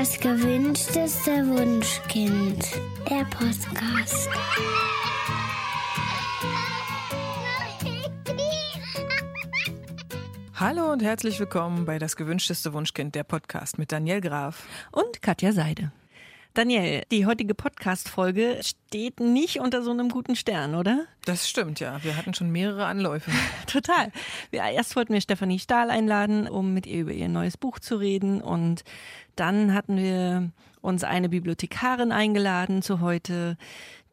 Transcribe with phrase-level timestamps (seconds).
[0.00, 2.64] Das gewünschteste Wunschkind.
[3.10, 4.30] Der Podcast.
[10.54, 14.62] Hallo und herzlich willkommen bei Das gewünschteste Wunschkind, der Podcast mit Daniel Graf.
[14.90, 15.92] und Katja Seide.
[16.54, 21.04] Daniel, die heutige Podcast-Folge steht nicht unter so einem guten Stern, oder?
[21.24, 22.02] Das stimmt, ja.
[22.02, 23.30] Wir hatten schon mehrere Anläufe.
[23.66, 24.10] Total.
[24.50, 27.96] Wir, erst wollten wir Stefanie Stahl einladen, um mit ihr über ihr neues Buch zu
[27.96, 28.40] reden.
[28.40, 28.82] Und
[29.36, 30.50] dann hatten wir
[30.80, 33.56] uns eine Bibliothekarin eingeladen zu heute.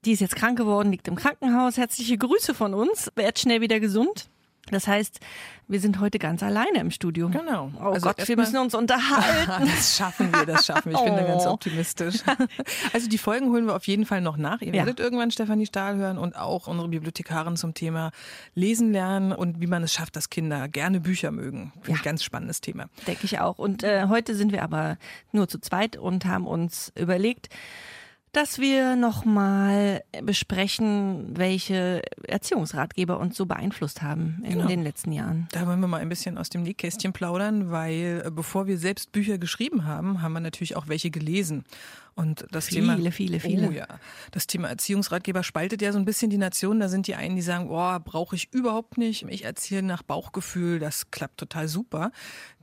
[0.06, 1.78] Die ist jetzt krank geworden, liegt im Krankenhaus.
[1.78, 3.12] Herzliche Grüße von uns.
[3.16, 4.30] Werd schnell wieder gesund.
[4.72, 5.20] Das heißt,
[5.70, 7.30] wir sind heute ganz alleine im Studio.
[7.30, 7.72] Genau.
[7.80, 9.66] Oh Also Gott, wir müssen uns unterhalten.
[9.78, 10.98] Das schaffen wir, das schaffen wir.
[11.00, 11.52] Ich bin da ganz Oh.
[11.52, 12.16] optimistisch.
[12.94, 14.62] Also die Folgen holen wir auf jeden Fall noch nach.
[14.62, 14.74] Ihr Ja.
[14.86, 18.12] werdet irgendwann Stefanie Stahl hören und auch unsere Bibliothekarin zum Thema
[18.56, 21.72] Lesen lernen und wie man es schafft, dass Kinder gerne Bücher mögen.
[21.82, 22.86] Finde ich ein ganz spannendes Thema.
[23.08, 23.58] Denke ich auch.
[23.58, 24.98] Und äh, heute sind wir aber
[25.32, 27.50] nur zu zweit und haben uns überlegt,
[28.38, 34.68] dass wir nochmal besprechen, welche Erziehungsratgeber uns so beeinflusst haben in Genau.
[34.68, 35.48] den letzten Jahren.
[35.54, 39.12] Da wollen wir mal ein bisschen aus dem Nähkästchen plaudern, weil äh, bevor wir selbst
[39.12, 41.66] Bücher geschrieben haben, haben wir natürlich auch welche gelesen.
[42.18, 43.68] Und das Viele, Thema, viele, viele.
[43.68, 43.86] Oh ja,
[44.32, 46.80] das Thema Erziehungsratgeber spaltet ja so ein bisschen die Nation.
[46.80, 49.24] Da sind die einen, die sagen, oh, brauche ich überhaupt nicht.
[49.30, 52.12] Ich erziehe nach Bauchgefühl, das klappt total super.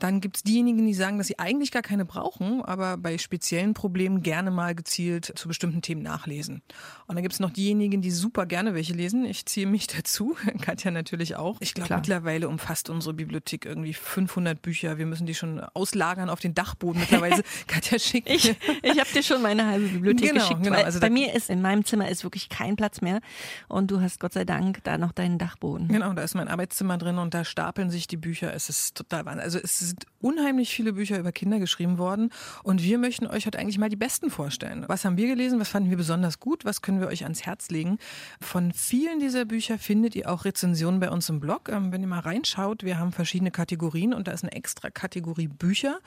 [0.01, 4.23] Dann gibt's diejenigen, die sagen, dass sie eigentlich gar keine brauchen, aber bei speziellen Problemen
[4.23, 6.63] gerne mal gezielt zu bestimmten Themen nachlesen.
[7.07, 9.25] Und dann gibt's noch diejenigen, die super gerne welche lesen.
[9.25, 11.59] Ich ziehe mich dazu, Katja natürlich auch.
[11.61, 14.99] Ich glaube, mittlerweile umfasst unsere Bibliothek irgendwie 500 Bücher.
[14.99, 17.45] Wir müssen die schon auslagern auf den Dachboden mittlerweile.
[17.69, 20.63] Katja schickt Ich, ich habe dir schon meine halbe Bibliothek Genau, geschickt.
[20.65, 20.83] genau.
[20.83, 23.21] Also bei mir ist in meinem Zimmer ist wirklich kein Platz mehr
[23.69, 25.89] und du hast Gott sei Dank da noch deinen Dachboden.
[25.89, 28.53] Genau, da ist mein Arbeitszimmer drin und da stapeln sich die Bücher.
[28.55, 29.45] Es ist total Wahnsinn.
[29.45, 32.31] Also es sind unheimlich viele Bücher über Kinder geschrieben worden
[32.63, 34.85] und wir möchten euch heute eigentlich mal die besten vorstellen.
[34.89, 35.61] Was haben wir gelesen?
[35.61, 36.65] Was fanden wir besonders gut?
[36.65, 37.99] Was können wir euch ans Herz legen?
[38.41, 41.69] Von vielen dieser Bücher findet ihr auch Rezensionen bei uns im Blog.
[41.69, 45.49] Ähm, wenn ihr mal reinschaut, wir haben verschiedene Kategorien und da ist eine extra Kategorie
[45.49, 45.99] Bücher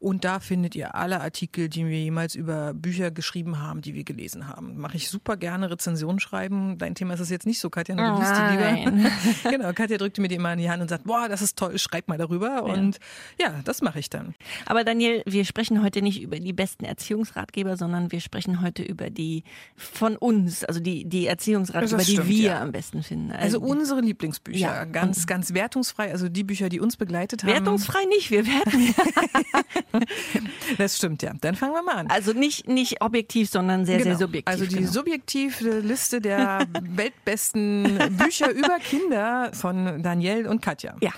[0.00, 4.04] und da findet ihr alle Artikel, die wir jemals über Bücher geschrieben haben, die wir
[4.04, 4.78] gelesen haben.
[4.78, 6.76] Mache ich super gerne Rezensionen schreiben.
[6.78, 7.94] Dein Thema ist es jetzt nicht so, Katja.
[7.94, 9.10] Du liest die lieber.
[9.50, 11.78] Genau, Katja drückte mir die immer in die Hand und sagt, boah, das ist toll,
[11.78, 12.64] schreib mal darüber.
[12.64, 12.98] Und
[13.40, 14.34] ja, das mache ich dann.
[14.66, 19.10] Aber Daniel, wir sprechen heute nicht über die besten Erziehungsratgeber, sondern wir sprechen heute über
[19.10, 19.44] die
[19.76, 22.60] von uns, also die, die Erziehungsratgeber, Das die stimmt, wir ja.
[22.62, 23.30] am besten finden.
[23.32, 24.84] Also unsere Lieblingsbücher, Ja.
[24.84, 27.52] ganz, ganz wertungsfrei, also die Bücher, die uns begleitet haben.
[27.52, 28.94] wertungsfrei nicht, wir werten.
[30.78, 31.32] Das stimmt, ja.
[31.40, 32.06] Dann fangen wir mal an.
[32.08, 34.18] Also nicht, nicht objektiv, sondern sehr, sehr Genau.
[34.18, 34.52] subjektiv.
[34.52, 34.90] Also die genau.
[34.90, 40.96] subjektive Liste der weltbesten Bücher über Kinder von Danielle und Katja.
[41.00, 41.10] Ja.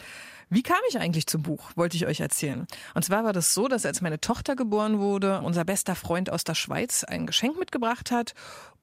[0.50, 2.66] Wie kam ich eigentlich zum Buch, wollte ich euch erzählen.
[2.94, 6.44] Und zwar war das so, dass als meine Tochter geboren wurde, unser bester Freund aus
[6.44, 8.34] der Schweiz ein Geschenk mitgebracht hat.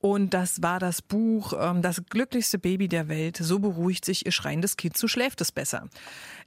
[0.01, 3.38] Und das war das Buch ähm, Das glücklichste Baby der Welt.
[3.38, 5.88] So beruhigt sich ihr schreiendes Kind, so schläft es besser.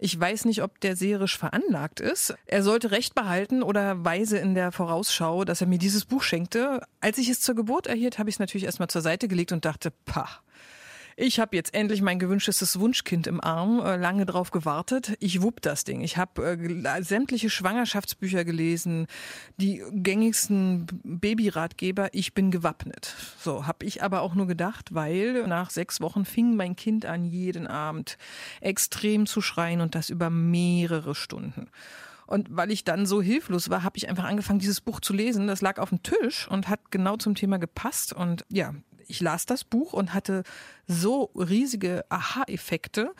[0.00, 2.34] Ich weiß nicht, ob der seherisch veranlagt ist.
[2.46, 6.81] Er sollte Recht behalten oder weise in der Vorausschau, dass er mir dieses Buch schenkte.
[7.00, 9.64] Als ich es zur Geburt erhielt, habe ich es natürlich erstmal zur Seite gelegt und
[9.64, 10.28] dachte, pah.
[11.16, 15.14] Ich habe jetzt endlich mein gewünschtes Wunschkind im Arm, äh, lange drauf gewartet.
[15.20, 16.00] Ich wupp das Ding.
[16.00, 19.06] Ich habe äh, gel- sämtliche Schwangerschaftsbücher gelesen,
[19.56, 22.08] die gängigsten Babyratgeber.
[22.12, 23.14] Ich bin gewappnet.
[23.38, 27.25] So habe ich aber auch nur gedacht, weil nach sechs Wochen fing mein Kind an,
[27.25, 28.19] jeden Abend
[28.60, 31.69] extrem zu schreien und das über mehrere Stunden.
[32.26, 35.46] Und weil ich dann so hilflos war, habe ich einfach angefangen, dieses Buch zu lesen.
[35.46, 38.14] Das lag auf dem Tisch und hat genau zum Thema gepasst.
[38.14, 38.75] Und ja,
[39.09, 40.42] ich las das Buch und hatte
[40.87, 43.12] so riesige Aha-Effekte,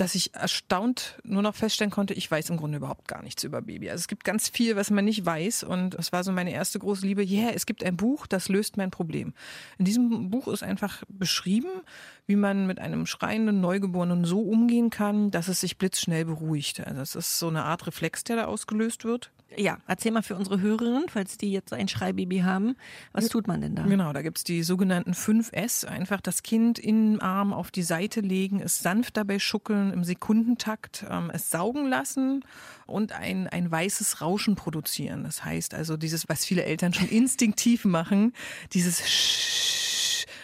[0.00, 3.60] dass ich erstaunt nur noch feststellen konnte, ich weiß im Grunde überhaupt gar nichts über
[3.60, 3.90] Baby.
[3.90, 6.78] Also es gibt ganz viel, was man nicht weiß und es war so meine erste
[6.78, 7.22] große Liebe.
[7.22, 9.34] Yeah, es gibt ein Buch, das löst mein Problem.
[9.78, 11.68] In diesem Buch ist einfach beschrieben,
[12.26, 16.80] wie man mit einem schreienden Neugeborenen so umgehen kann, dass es sich blitzschnell beruhigt.
[16.86, 19.30] Also es ist so eine Art Reflex, der da ausgelöst wird.
[19.56, 22.76] Ja, erzähl mal für unsere Hörerinnen, falls die jetzt ein Schreibaby haben,
[23.12, 23.82] was tut man denn da?
[23.82, 25.86] Genau, da gibt's die sogenannten 5S.
[25.86, 30.04] Einfach das Kind in den Arm auf die Seite legen, es sanft dabei schuckeln im
[30.04, 32.44] Sekundentakt, ähm, es saugen lassen
[32.86, 35.24] und ein, ein weißes Rauschen produzieren.
[35.24, 38.32] Das heißt also dieses, was viele Eltern schon instinktiv machen,
[38.72, 39.99] dieses Sch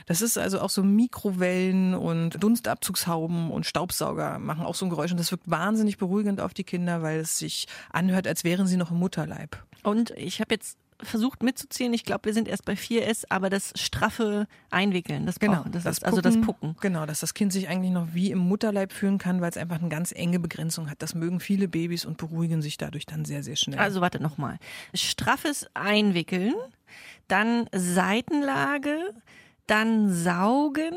[0.07, 5.11] das ist also auch so Mikrowellen und Dunstabzugshauben und Staubsauger machen auch so ein Geräusch
[5.11, 8.77] und das wirkt wahnsinnig beruhigend auf die Kinder, weil es sich anhört, als wären sie
[8.77, 9.63] noch im Mutterleib.
[9.83, 11.93] Und ich habe jetzt versucht mitzuzählen.
[11.93, 15.85] Ich glaube, wir sind erst bei 4S, aber das straffe Einwickeln, das Genau, brauchen, das,
[15.85, 16.77] das ist also das Pucken.
[16.81, 19.79] Genau, dass das Kind sich eigentlich noch wie im Mutterleib fühlen kann, weil es einfach
[19.79, 21.03] eine ganz enge Begrenzung hat.
[21.03, 23.79] Das mögen viele Babys und beruhigen sich dadurch dann sehr, sehr schnell.
[23.79, 24.59] Also warte nochmal.
[24.95, 26.55] Straffes Einwickeln,
[27.29, 29.11] dann Seitenlage,
[29.67, 30.95] dann Saugen,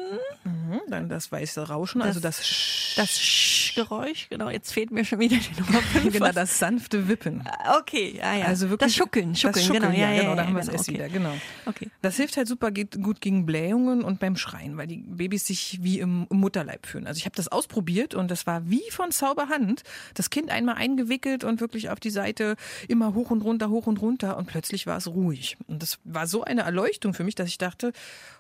[0.70, 5.20] Mhm, dann das weiße Rauschen, also das, Sch das Sch-Geräusch, genau, jetzt fehlt mir schon
[5.20, 6.14] wieder die Nummer 5.
[6.14, 7.44] genau, das sanfte Wippen.
[7.80, 8.46] Okay, ja, ja.
[8.46, 10.68] Also wirklich das Schuckeln, Schuckeln, das Schuckeln, genau, ja, ja, genau, da haben wir es
[10.68, 10.98] genau, erst okay.
[10.98, 11.34] wieder, genau.
[11.66, 11.90] Okay.
[12.02, 15.80] Das hilft halt super geht, gut gegen Blähungen und beim Schreien, weil die Babys sich
[15.82, 17.08] wie im, im Mutterleib fühlen.
[17.08, 19.84] Also ich habe das ausprobiert und das war wie von Zauberhand.
[20.14, 22.56] Das Kind einmal eingewickelt und wirklich auf die Seite
[22.88, 25.58] immer hoch und runter, hoch und runter und plötzlich war es ruhig.
[25.68, 27.92] Und das war so eine Erleuchtung für mich, dass ich dachte,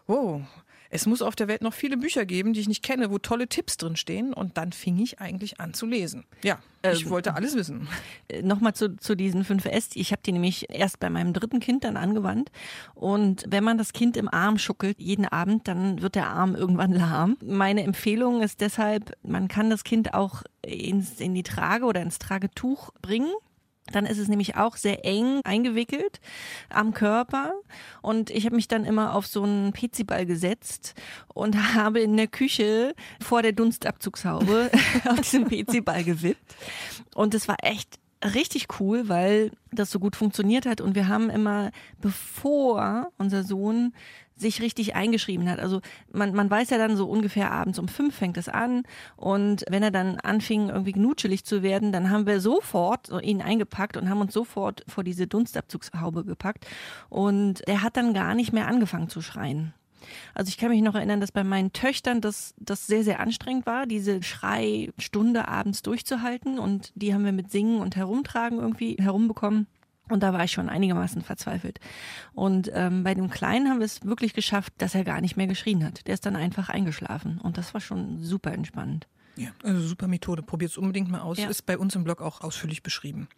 [0.09, 0.41] wow,
[0.91, 3.47] es muss auf der Welt noch viele Bücher geben, die ich nicht kenne, wo tolle
[3.47, 4.33] Tipps drin stehen.
[4.33, 6.25] Und dann fing ich eigentlich an zu lesen.
[6.43, 7.87] Ja, ich Ähm, wollte alles wissen.
[8.41, 9.89] Nochmal zu, zu diesen 5S.
[9.93, 12.51] Ich habe die nämlich erst bei meinem dritten Kind dann angewandt.
[12.95, 16.93] Und wenn man das Kind im Arm schuckelt, jeden Abend, dann wird der Arm irgendwann
[16.93, 17.37] lahm.
[17.45, 22.17] Meine Empfehlung ist deshalb, man kann das Kind auch ins, in die Trage oder ins
[22.17, 23.31] Tragetuch bringen.
[23.91, 26.19] Dann ist es nämlich auch sehr eng eingewickelt
[26.69, 27.53] am Körper.
[28.01, 30.95] Und ich habe mich dann immer auf so einen Peziball gesetzt
[31.33, 34.71] und habe in der Küche vor der Dunstabzugshaube
[35.09, 36.55] auf diesem Peziball gewippt.
[37.15, 40.81] Und es war echt richtig cool, weil das so gut funktioniert hat.
[40.81, 41.71] Und wir haben immer,
[42.01, 43.93] bevor unser Sohn
[44.39, 45.59] sich richtig eingeschrieben hat.
[45.59, 45.81] Also
[46.11, 48.83] man, man weiß ja dann so ungefähr abends um fünf fängt es an
[49.15, 53.41] und wenn er dann anfing irgendwie gnutschelig zu werden, dann haben wir sofort so ihn
[53.41, 56.65] eingepackt und haben uns sofort vor diese Dunstabzugshaube gepackt
[57.09, 59.73] und der hat dann gar nicht mehr angefangen zu schreien.
[60.33, 63.65] Also ich kann mich noch erinnern, dass bei meinen Töchtern das, das sehr, sehr anstrengend
[63.65, 69.67] war, diese Schreistunde abends durchzuhalten und die haben wir mit Singen und Herumtragen irgendwie herumbekommen.
[70.09, 71.79] Und da war ich schon einigermaßen verzweifelt.
[72.33, 75.47] Und ähm, bei dem Kleinen haben wir es wirklich geschafft, dass er gar nicht mehr
[75.47, 76.07] geschrien hat.
[76.07, 77.39] Der ist dann einfach eingeschlafen.
[77.39, 79.07] Und das war schon super entspannend.
[79.35, 80.41] Ja, also super Methode.
[80.41, 81.37] Probiert es unbedingt mal aus.
[81.37, 81.47] Ja.
[81.47, 83.29] Ist bei uns im Blog auch ausführlich beschrieben.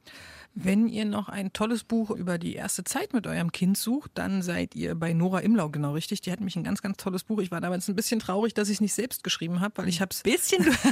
[0.53, 4.42] Wenn ihr noch ein tolles Buch über die erste Zeit mit eurem Kind sucht, dann
[4.42, 6.19] seid ihr bei Nora Imlau genau richtig.
[6.21, 7.39] Die hat nämlich ein ganz, ganz tolles Buch.
[7.39, 10.01] Ich war damals ein bisschen traurig, dass ich es nicht selbst geschrieben habe, weil ich
[10.01, 10.65] habe es Bisschen.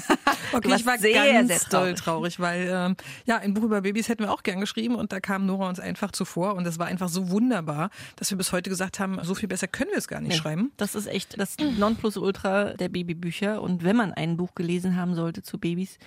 [0.52, 2.00] Okay, ich war sehr, ganz sehr doll traurig.
[2.00, 2.96] traurig, weil ähm,
[3.26, 5.80] ja, ein Buch über Babys hätten wir auch gern geschrieben und da kam Nora uns
[5.80, 9.36] einfach zuvor und das war einfach so wunderbar, dass wir bis heute gesagt haben, so
[9.36, 10.72] viel besser können wir es gar nicht schreiben.
[10.78, 13.62] Das ist echt das Nonplusultra der Babybücher.
[13.62, 16.00] Und wenn man ein Buch gelesen haben sollte zu Babys,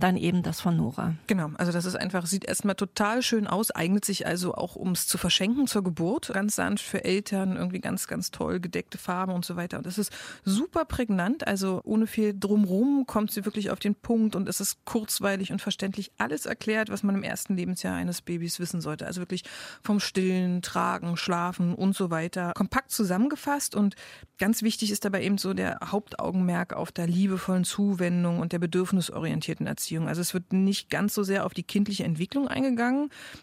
[0.00, 1.14] dann eben das von Nora.
[1.28, 4.92] Genau, also das ist einfach, sieht erstmal total schön aus, eignet sich also auch, um
[4.92, 6.30] es zu verschenken zur Geburt.
[6.32, 9.78] Ganz sanft für Eltern, irgendwie ganz, ganz toll, gedeckte Farben und so weiter.
[9.78, 10.12] Und das ist
[10.44, 14.84] super prägnant, also ohne viel drumrum kommt sie wirklich auf den Punkt und es ist
[14.84, 19.06] kurzweilig und verständlich alles erklärt, was man im ersten Lebensjahr eines Babys wissen sollte.
[19.06, 19.44] Also wirklich
[19.82, 22.52] vom Stillen, Tragen, Schlafen und so weiter.
[22.54, 23.96] Kompakt zusammengefasst und
[24.38, 29.66] ganz wichtig ist dabei eben so der Hauptaugenmerk auf der liebevollen Zuwendung und der bedürfnisorientierten
[29.66, 30.08] Erziehung.
[30.08, 32.83] Also es wird nicht ganz so sehr auf die kindliche Entwicklung eingegangen.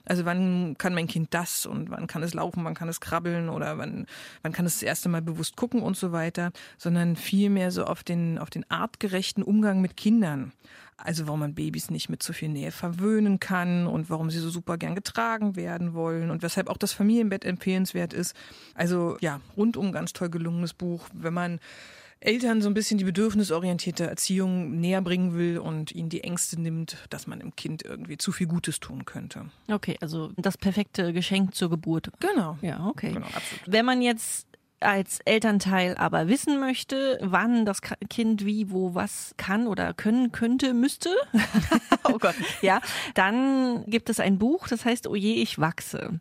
[0.06, 3.50] Also wann kann mein Kind das und wann kann es laufen, wann kann es krabbeln
[3.50, 4.06] oder wann,
[4.42, 8.04] wann kann es das erste Mal bewusst gucken und so weiter, sondern vielmehr so auf
[8.04, 10.52] den, auf den artgerechten Umgang mit Kindern.
[11.04, 14.50] Also warum man Babys nicht mit zu viel Nähe verwöhnen kann und warum sie so
[14.50, 18.36] super gern getragen werden wollen und weshalb auch das Familienbett empfehlenswert ist.
[18.76, 21.60] Also ja, rundum ganz toll gelungenes Buch, wenn man
[22.22, 26.98] Eltern so ein bisschen die bedürfnisorientierte Erziehung näher bringen will und ihnen die Ängste nimmt,
[27.10, 29.46] dass man dem Kind irgendwie zu viel Gutes tun könnte.
[29.68, 32.12] Okay, also das perfekte Geschenk zur Geburt.
[32.20, 32.58] Genau.
[32.62, 33.12] Ja, okay.
[33.12, 33.64] Genau, absolut.
[33.66, 34.48] Wenn man jetzt
[34.82, 40.74] als Elternteil aber wissen möchte, wann das Kind wie, wo, was kann oder können könnte,
[40.74, 41.10] müsste,
[42.04, 42.82] oh Gott, ja,
[43.14, 46.20] dann gibt es ein Buch, das heißt Oje, ich wachse.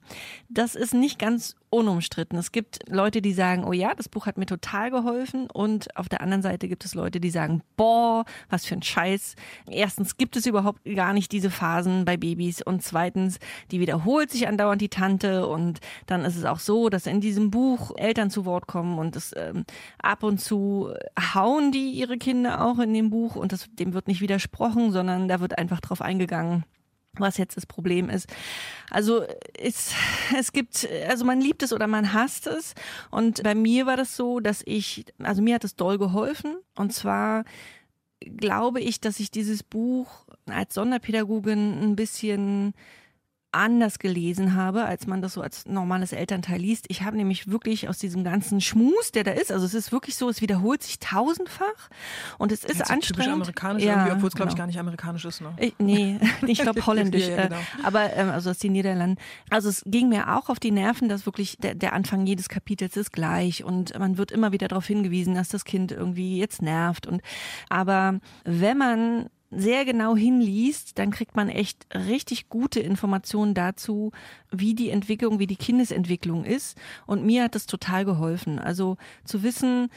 [0.49, 2.37] Das ist nicht ganz unumstritten.
[2.37, 6.09] Es gibt Leute, die sagen, oh ja, das Buch hat mir total geholfen und auf
[6.09, 9.37] der anderen Seite gibt es Leute, die sagen, boah, was für ein Scheiß.
[9.69, 13.39] Erstens gibt es überhaupt gar nicht diese Phasen bei Babys und zweitens,
[13.71, 17.51] die wiederholt sich andauernd die Tante und dann ist es auch so, dass in diesem
[17.51, 19.65] Buch Eltern zu Wort kommen und das ähm,
[20.03, 20.93] ab und zu
[21.35, 25.29] hauen die ihre Kinder auch in dem Buch und das, dem wird nicht widersprochen, sondern
[25.29, 26.65] da wird einfach drauf eingegangen,
[27.15, 28.29] was jetzt das Problem ist.
[28.91, 29.25] Also
[29.59, 29.95] es,
[30.37, 32.75] es gibt, also man liebt es oder man hasst es.
[33.11, 36.57] Und bei mir war das so, dass ich, also mir hat es doll geholfen.
[36.77, 37.45] Und zwar
[38.21, 42.75] glaube ich, dass ich dieses Buch als Sonderpädagogin ein bisschen
[43.53, 46.87] anders gelesen habe, als man das so als normales Elternteil liest.
[46.89, 50.17] Ich habe nämlich wirklich aus diesem ganzen Schmus, der da ist, also es ist wirklich
[50.17, 51.91] so, es wiederholt sich tausendfach
[52.39, 53.07] und es ist ja, anstrengend.
[53.07, 54.51] Typisch amerikanisch, ja, obwohl es, glaube genau.
[54.51, 55.41] ich, gar nicht amerikanisch ist.
[55.41, 55.53] Ne?
[55.59, 57.27] Ich, nee, ich glaube holländisch.
[57.27, 57.57] Ja, genau.
[57.57, 59.21] äh, aber ähm, also aus den Niederlanden.
[59.51, 62.97] Also es ging mir auch auf die Nerven, dass wirklich der, der Anfang jedes Kapitels
[62.97, 67.07] ist gleich und man wird immer wieder darauf hingewiesen, dass das Kind irgendwie jetzt nervt.
[67.07, 67.23] Und
[67.69, 74.13] aber wenn man sehr genau hinliest, dann kriegt man echt richtig gute Informationen dazu,
[74.51, 76.79] wie die Entwicklung, wie die Kindesentwicklung ist.
[77.07, 78.59] Und mir hat das total geholfen.
[78.59, 79.91] Also zu wissen,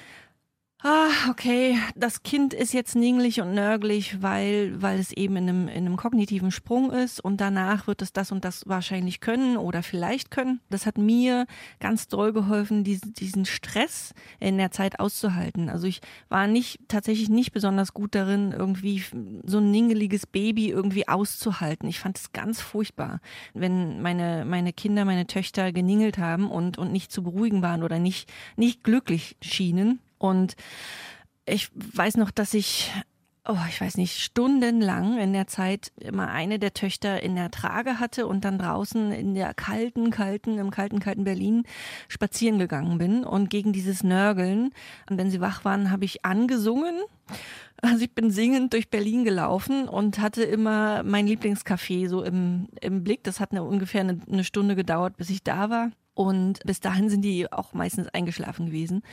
[0.86, 5.68] Ah, okay, das Kind ist jetzt ningelig und nörgelig, weil, weil es eben in einem,
[5.70, 9.82] in einem kognitiven Sprung ist und danach wird es das und das wahrscheinlich können oder
[9.82, 10.60] vielleicht können.
[10.70, 11.46] Das hat mir
[11.80, 15.70] ganz doll geholfen, diesen, diesen Stress in der Zeit auszuhalten.
[15.70, 19.06] Also ich war nicht, tatsächlich nicht besonders gut darin, irgendwie
[19.46, 21.88] so ein ningeliges Baby irgendwie auszuhalten.
[21.88, 23.22] Ich fand es ganz furchtbar,
[23.54, 28.00] wenn meine, meine Kinder, meine Töchter geningelt haben und, und nicht zu beruhigen waren oder
[28.00, 30.02] nicht, nicht glücklich schienen.
[30.24, 30.56] Und
[31.46, 32.90] ich weiß noch, dass ich,
[33.46, 38.00] oh, ich weiß nicht, stundenlang in der Zeit immer eine der Töchter in der Trage
[38.00, 41.64] hatte und dann draußen in der kalten, kalten, im kalten, kalten Berlin
[42.08, 44.72] spazieren gegangen bin und gegen dieses Nörgeln.
[45.10, 47.02] Und wenn sie wach waren, habe ich angesungen.
[47.82, 53.04] Also ich bin singend durch Berlin gelaufen und hatte immer mein Lieblingscafé so im, im
[53.04, 53.26] Blick.
[53.26, 55.92] Das hat eine, ungefähr eine, eine Stunde gedauert, bis ich da war.
[56.14, 59.04] Und bis dahin sind die auch meistens eingeschlafen gewesen.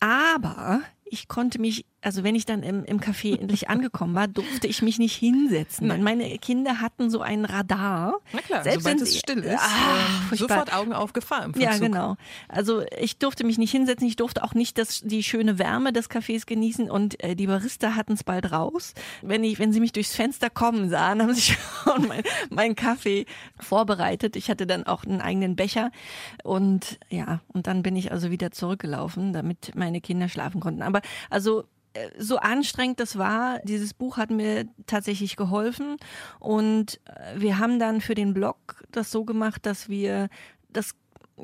[0.00, 4.66] Aber ich konnte mich, also wenn ich dann im, im Café endlich angekommen war, durfte
[4.66, 5.88] ich mich nicht hinsetzen.
[5.88, 6.02] Nein.
[6.02, 8.14] Meine Kinder hatten so ein Radar.
[8.32, 9.96] Na klar, Selbst sobald wenn es still ist, Ah,
[10.32, 11.86] ähm, sofort Augen auf Gefahr im Ja, Verzug.
[11.86, 12.16] genau.
[12.48, 16.08] Also ich durfte mich nicht hinsetzen, ich durfte auch nicht das, die schöne Wärme des
[16.10, 18.94] Cafés genießen und äh, die Barista hatten es bald raus.
[19.22, 21.52] Wenn, ich, wenn sie mich durchs Fenster kommen sahen, haben sie
[21.84, 23.26] schon mein, mein Kaffee
[23.58, 24.36] vorbereitet.
[24.36, 25.90] Ich hatte dann auch einen eigenen Becher
[26.44, 30.82] und ja, und dann bin ich also wieder zurückgelaufen, damit meine Kinder schlafen konnten.
[30.82, 31.64] Aber also
[32.18, 35.96] so anstrengend das war, dieses Buch hat mir tatsächlich geholfen.
[36.38, 40.28] Und äh, wir haben dann für den Blog das so gemacht, dass wir
[40.72, 40.94] das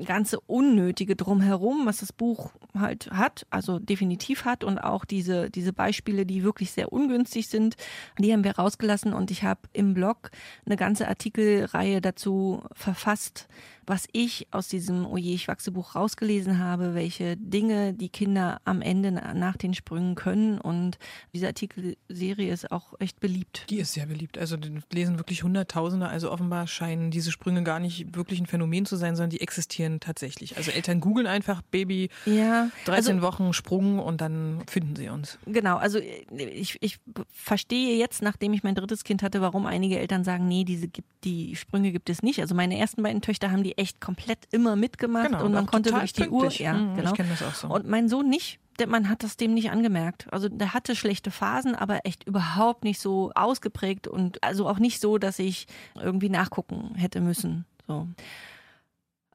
[0.04, 5.72] ganze Unnötige drumherum, was das Buch halt hat, also definitiv hat und auch diese, diese
[5.72, 7.76] Beispiele, die wirklich sehr ungünstig sind,
[8.18, 9.12] die haben wir rausgelassen.
[9.14, 10.30] Und ich habe im Blog
[10.66, 13.48] eine ganze Artikelreihe dazu verfasst,
[13.86, 18.82] was ich aus diesem Oje, ich wachse Buch rausgelesen habe, welche Dinge die Kinder am
[18.82, 20.98] Ende na- nach den Sprüngen können und
[21.32, 23.66] diese Artikelserie ist auch echt beliebt.
[23.70, 24.38] Die ist sehr beliebt.
[24.38, 26.08] Also die lesen wirklich Hunderttausende.
[26.08, 30.00] Also offenbar scheinen diese Sprünge gar nicht wirklich ein Phänomen zu sein, sondern die existieren
[30.00, 30.56] tatsächlich.
[30.56, 35.38] Also Eltern googeln einfach Baby Ja, 13 also Wochen Sprung und dann finden sie uns.
[35.46, 36.98] Genau, also ich, ich
[37.30, 41.08] verstehe jetzt, nachdem ich mein drittes Kind hatte, warum einige Eltern sagen, nee, diese gibt,
[41.24, 42.40] die Sprünge gibt es nicht.
[42.40, 45.92] Also meine ersten beiden Töchter haben die echt komplett immer mitgemacht Genau, und man konnte
[45.92, 46.58] wirklich die Uhr, pünktlich.
[46.60, 47.10] ja, Mhm, genau.
[47.10, 47.68] Ich kenne das auch so.
[47.68, 48.58] Und mein Sohn nicht.
[48.78, 50.26] Der, man hat das dem nicht angemerkt.
[50.32, 55.00] Also der hatte schlechte Phasen, aber echt überhaupt nicht so ausgeprägt und also auch nicht
[55.00, 57.64] so, dass ich irgendwie nachgucken hätte müssen.
[57.86, 58.06] So.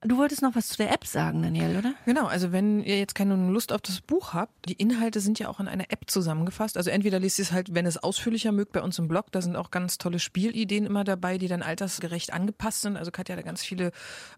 [0.03, 1.93] Du wolltest noch was zu der App sagen, Daniel, oder?
[2.05, 5.47] Genau, also wenn ihr jetzt keine Lust auf das Buch habt, die Inhalte sind ja
[5.47, 6.75] auch in einer App zusammengefasst.
[6.75, 9.31] Also entweder lest ihr es halt, wenn es ausführlicher mögt, bei uns im Blog.
[9.31, 12.97] Da sind auch ganz tolle Spielideen immer dabei, die dann altersgerecht angepasst sind.
[12.97, 13.91] Also Katja hat da ganz viele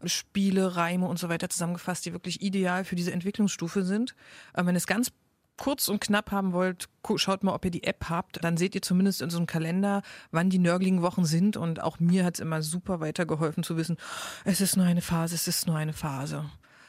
[0.04, 4.16] Spiele, Reime und so weiter zusammengefasst, die wirklich ideal für diese Entwicklungsstufe sind.
[4.52, 5.14] Aber wenn es ganz
[5.58, 8.44] kurz und knapp haben wollt, schaut mal, ob ihr die App habt.
[8.44, 11.58] Dann seht ihr zumindest in so einem Kalender, wann die nörgeligen Wochen sind.
[11.58, 13.98] Und auch mir hat es immer super weitergeholfen zu wissen,
[14.46, 16.46] es ist nur eine Phase, es ist nur eine Phase.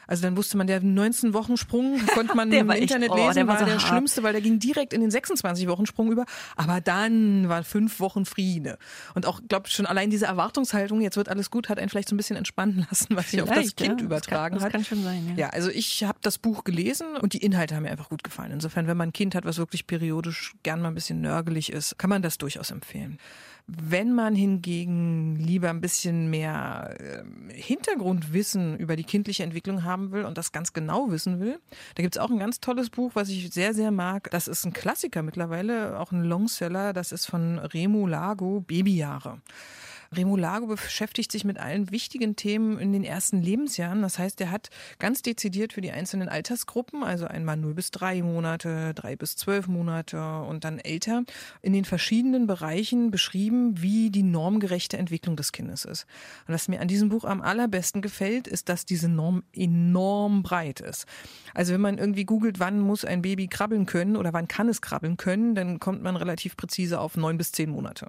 [0.07, 3.15] Also dann wusste man, der 19 Wochen Sprung konnte man im war echt- Internet oh,
[3.15, 3.87] lesen, der war war so der hart.
[3.87, 6.25] schlimmste, weil der ging direkt in den 26 Wochen Sprung über.
[6.55, 8.77] Aber dann war fünf Wochen Friede.
[9.13, 12.15] Und auch, glaube schon allein diese Erwartungshaltung, jetzt wird alles gut, hat einen vielleicht so
[12.15, 14.05] ein bisschen entspannen lassen, was sich auf das Kind ja.
[14.05, 14.81] übertragen das kann, hat.
[14.81, 15.45] Das kann schon sein, ja.
[15.45, 18.51] Ja, also ich habe das Buch gelesen und die Inhalte haben mir einfach gut gefallen.
[18.51, 21.97] Insofern, wenn man ein Kind hat, was wirklich periodisch gern mal ein bisschen nörgelig ist,
[21.97, 23.17] kann man das durchaus empfehlen.
[23.67, 30.23] Wenn man hingegen lieber ein bisschen mehr ähm, Hintergrundwissen über die kindliche Entwicklung haben will
[30.23, 31.59] und das ganz genau wissen will,
[31.95, 34.29] da gibt's auch ein ganz tolles Buch, was ich sehr, sehr mag.
[34.29, 36.93] Das ist ein Klassiker mittlerweile, auch ein Longseller.
[36.93, 39.41] Das ist von Remo Lago, Babyjahre.
[40.15, 44.01] Remo Lago beschäftigt sich mit allen wichtigen Themen in den ersten Lebensjahren.
[44.01, 44.69] Das heißt, er hat
[44.99, 49.67] ganz dezidiert für die einzelnen Altersgruppen, also einmal 0 bis 3 Monate, 3 bis 12
[49.67, 51.23] Monate und dann älter,
[51.61, 56.05] in den verschiedenen Bereichen beschrieben, wie die normgerechte Entwicklung des Kindes ist.
[56.47, 60.79] Und was mir an diesem Buch am allerbesten gefällt, ist, dass diese Norm enorm breit
[60.79, 61.05] ist.
[61.53, 64.81] Also wenn man irgendwie googelt, wann muss ein Baby krabbeln können oder wann kann es
[64.81, 68.07] krabbeln können, dann kommt man relativ präzise auf 9 bis 10 Monate.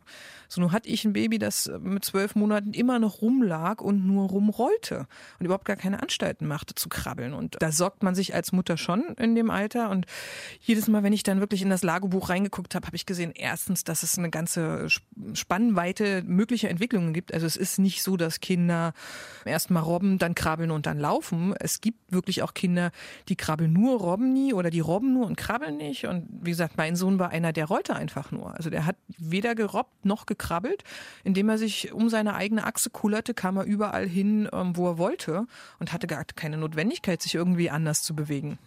[0.48, 4.28] So nun hatte ich ein Baby, das mit zwölf Monaten immer noch rumlag und nur
[4.28, 5.06] rumrollte
[5.38, 7.32] und überhaupt gar keine Anstalten machte zu krabbeln.
[7.32, 9.88] Und da sorgt man sich als Mutter schon in dem Alter.
[9.88, 10.04] Und
[10.60, 13.82] jedes Mal, wenn ich dann wirklich in das Lagebuch reingeguckt habe, habe ich gesehen, erstens,
[13.82, 14.88] dass es eine ganze
[15.32, 17.32] Spannweite möglicher Entwicklungen gibt.
[17.32, 18.92] Also es ist nicht so, dass Kinder
[19.46, 21.54] erst mal robben, dann krabbeln und dann laufen.
[21.58, 22.90] Es gibt wirklich auch Kinder,
[23.30, 26.06] die krabbeln nur, robben nie oder die robben nur und krabbeln nicht.
[26.06, 28.54] Und wie gesagt, mein Sohn war einer, der rollte einfach nur.
[28.54, 30.84] Also der hat weder gerobbt noch gekrabbelt.
[31.24, 34.98] Indem er sich um seine eigene Achse kullerte, kam er überall hin, ähm, wo er
[34.98, 35.46] wollte
[35.78, 38.58] und hatte gar keine Notwendigkeit, sich irgendwie anders zu bewegen.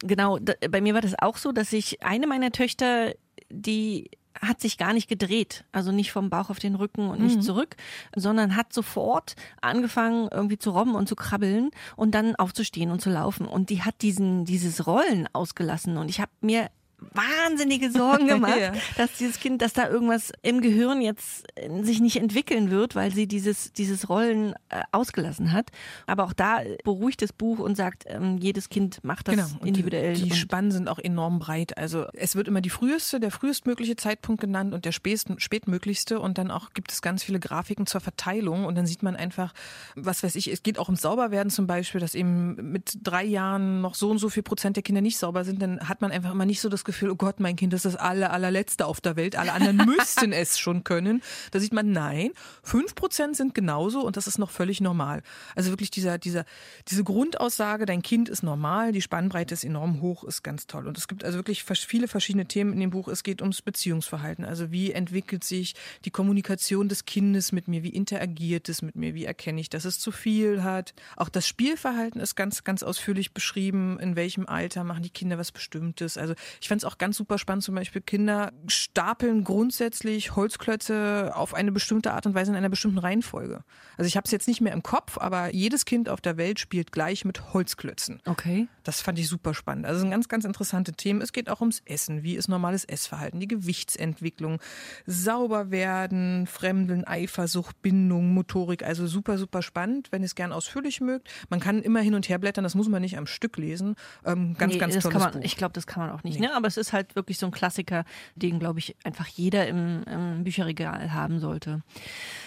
[0.00, 0.38] Genau,
[0.70, 3.14] bei mir war das auch so, dass ich eine meiner Töchter,
[3.50, 4.10] die
[4.40, 7.42] hat sich gar nicht gedreht, also nicht vom Bauch auf den Rücken und nicht mhm.
[7.42, 7.76] zurück,
[8.14, 13.10] sondern hat sofort angefangen irgendwie zu robben und zu krabbeln und dann aufzustehen und zu
[13.10, 18.56] laufen und die hat diesen dieses Rollen ausgelassen und ich habe mir wahnsinnige Sorgen gemacht,
[18.60, 18.72] ja.
[18.96, 23.12] dass dieses Kind, dass da irgendwas im Gehirn jetzt äh, sich nicht entwickeln wird, weil
[23.12, 25.70] sie dieses, dieses Rollen äh, ausgelassen hat.
[26.06, 29.64] Aber auch da beruhigt das Buch und sagt, ähm, jedes Kind macht das genau.
[29.64, 30.14] individuell.
[30.14, 31.78] Die, die Spannen sind auch enorm breit.
[31.78, 36.20] Also es wird immer die früheste, der frühestmögliche Zeitpunkt genannt und der spätmöglichste.
[36.20, 38.64] Und dann auch gibt es ganz viele Grafiken zur Verteilung.
[38.64, 39.54] Und dann sieht man einfach,
[39.94, 43.80] was weiß ich, es geht auch ums Sauberwerden zum Beispiel, dass eben mit drei Jahren
[43.80, 45.62] noch so und so viel Prozent der Kinder nicht sauber sind.
[45.62, 47.96] Dann hat man einfach immer nicht so das Gefühl, oh Gott, mein Kind ist das
[47.96, 49.36] aller, allerletzte auf der Welt.
[49.36, 51.22] Alle anderen müssten es schon können.
[51.50, 52.30] Da sieht man, nein,
[52.62, 55.22] fünf Prozent sind genauso und das ist noch völlig normal.
[55.54, 56.46] Also wirklich dieser, dieser,
[56.88, 60.86] diese Grundaussage, dein Kind ist normal, die Spannbreite ist enorm hoch, ist ganz toll.
[60.86, 63.08] Und es gibt also wirklich viele verschiedene Themen in dem Buch.
[63.08, 64.46] Es geht ums Beziehungsverhalten.
[64.46, 65.74] Also wie entwickelt sich
[66.06, 67.82] die Kommunikation des Kindes mit mir?
[67.82, 69.14] Wie interagiert es mit mir?
[69.14, 70.94] Wie erkenne ich, dass es zu viel hat?
[71.16, 74.00] Auch das Spielverhalten ist ganz, ganz ausführlich beschrieben.
[74.00, 76.16] In welchem Alter machen die Kinder was Bestimmtes?
[76.16, 81.54] Also ich fand es auch ganz super spannend, zum Beispiel Kinder stapeln grundsätzlich Holzklötze auf
[81.54, 83.62] eine bestimmte Art und Weise in einer bestimmten Reihenfolge.
[83.96, 86.60] Also ich habe es jetzt nicht mehr im Kopf, aber jedes Kind auf der Welt
[86.60, 88.20] spielt gleich mit Holzklötzen.
[88.24, 88.68] Okay.
[88.84, 89.86] Das fand ich super spannend.
[89.86, 91.20] Also ein ganz, ganz interessante Themen.
[91.20, 92.22] Es geht auch ums Essen.
[92.22, 93.40] Wie ist normales Essverhalten?
[93.40, 94.60] Die Gewichtsentwicklung,
[95.06, 98.82] sauber werden, Fremdeln, Eifersucht, Bindung, Motorik.
[98.84, 101.28] Also super, super spannend, wenn ihr es gern ausführlich mögt.
[101.50, 103.96] Man kann immer hin und her blättern, das muss man nicht am Stück lesen.
[104.24, 105.40] Ähm, ganz, nee, ganz das tolles man, Buch.
[105.42, 106.40] Ich glaube, das kann man auch nicht.
[106.40, 106.46] Nee.
[106.46, 106.54] Ne?
[106.54, 108.04] Aber es ist halt wirklich so ein Klassiker,
[108.36, 111.82] den, glaube ich, einfach jeder im, im Bücherregal haben sollte.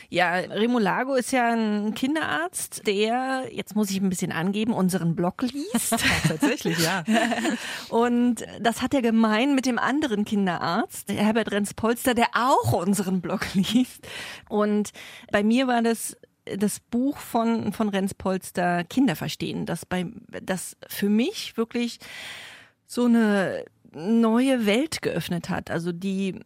[0.09, 5.15] Ja, Remo Lago ist ja ein Kinderarzt, der, jetzt muss ich ein bisschen angeben, unseren
[5.15, 5.95] Blog liest.
[6.27, 7.03] Tatsächlich, ja.
[7.89, 13.53] Und das hat er gemein mit dem anderen Kinderarzt, Herbert Renz-Polster, der auch unseren Blog
[13.53, 14.07] liest.
[14.49, 14.91] Und
[15.31, 20.07] bei mir war das das Buch von, von Renz Polster Kinder verstehen, das bei,
[20.41, 21.99] das für mich wirklich
[22.87, 25.71] so eine neue Welt geöffnet hat.
[25.71, 26.39] Also die,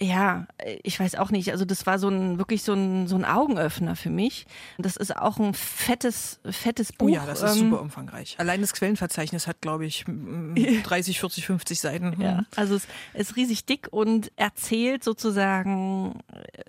[0.00, 0.46] ja,
[0.82, 1.50] ich weiß auch nicht.
[1.50, 4.46] Also das war so ein wirklich so ein so ein Augenöffner für mich.
[4.78, 7.08] Das ist auch ein fettes fettes Buch.
[7.08, 8.36] Oh ja, das ist ähm, super umfangreich.
[8.38, 12.20] Allein das Quellenverzeichnis hat, glaube ich, 30, 40, 50 Seiten.
[12.20, 16.20] Ja, also es ist riesig dick und erzählt sozusagen,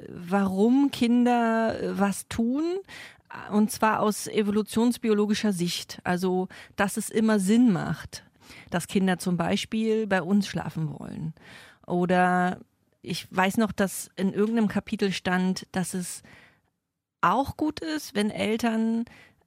[0.09, 2.63] warum Kinder was tun,
[3.51, 5.99] und zwar aus evolutionsbiologischer Sicht.
[6.03, 8.23] Also, dass es immer Sinn macht
[8.69, 11.33] dass Kinder zum Beispiel bei uns schlafen wollen.
[11.85, 12.59] Oder
[13.01, 16.23] ich weiß noch, dass in irgendeinem Kapitel stand, dass es
[17.21, 19.05] auch gut ist, wenn Eltern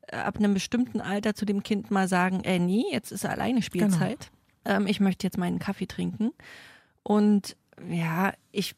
[0.08, 3.62] äh, ab einem bestimmten Alter zu dem Kind mal sagen, ey, nee, jetzt ist alleine
[3.62, 4.30] Spielzeit.
[4.64, 4.76] Genau.
[4.76, 6.32] Ähm, ich möchte jetzt meinen Kaffee trinken.
[7.02, 7.56] Und
[7.88, 8.74] ja, ich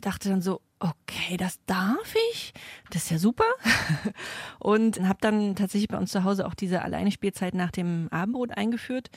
[0.00, 2.52] dachte dann so, okay, das darf ich?
[2.90, 3.44] Das ist ja super.
[4.58, 8.56] Und habe dann tatsächlich bei uns zu Hause auch diese alleine Spielzeit nach dem Abendbrot
[8.56, 9.10] eingeführt,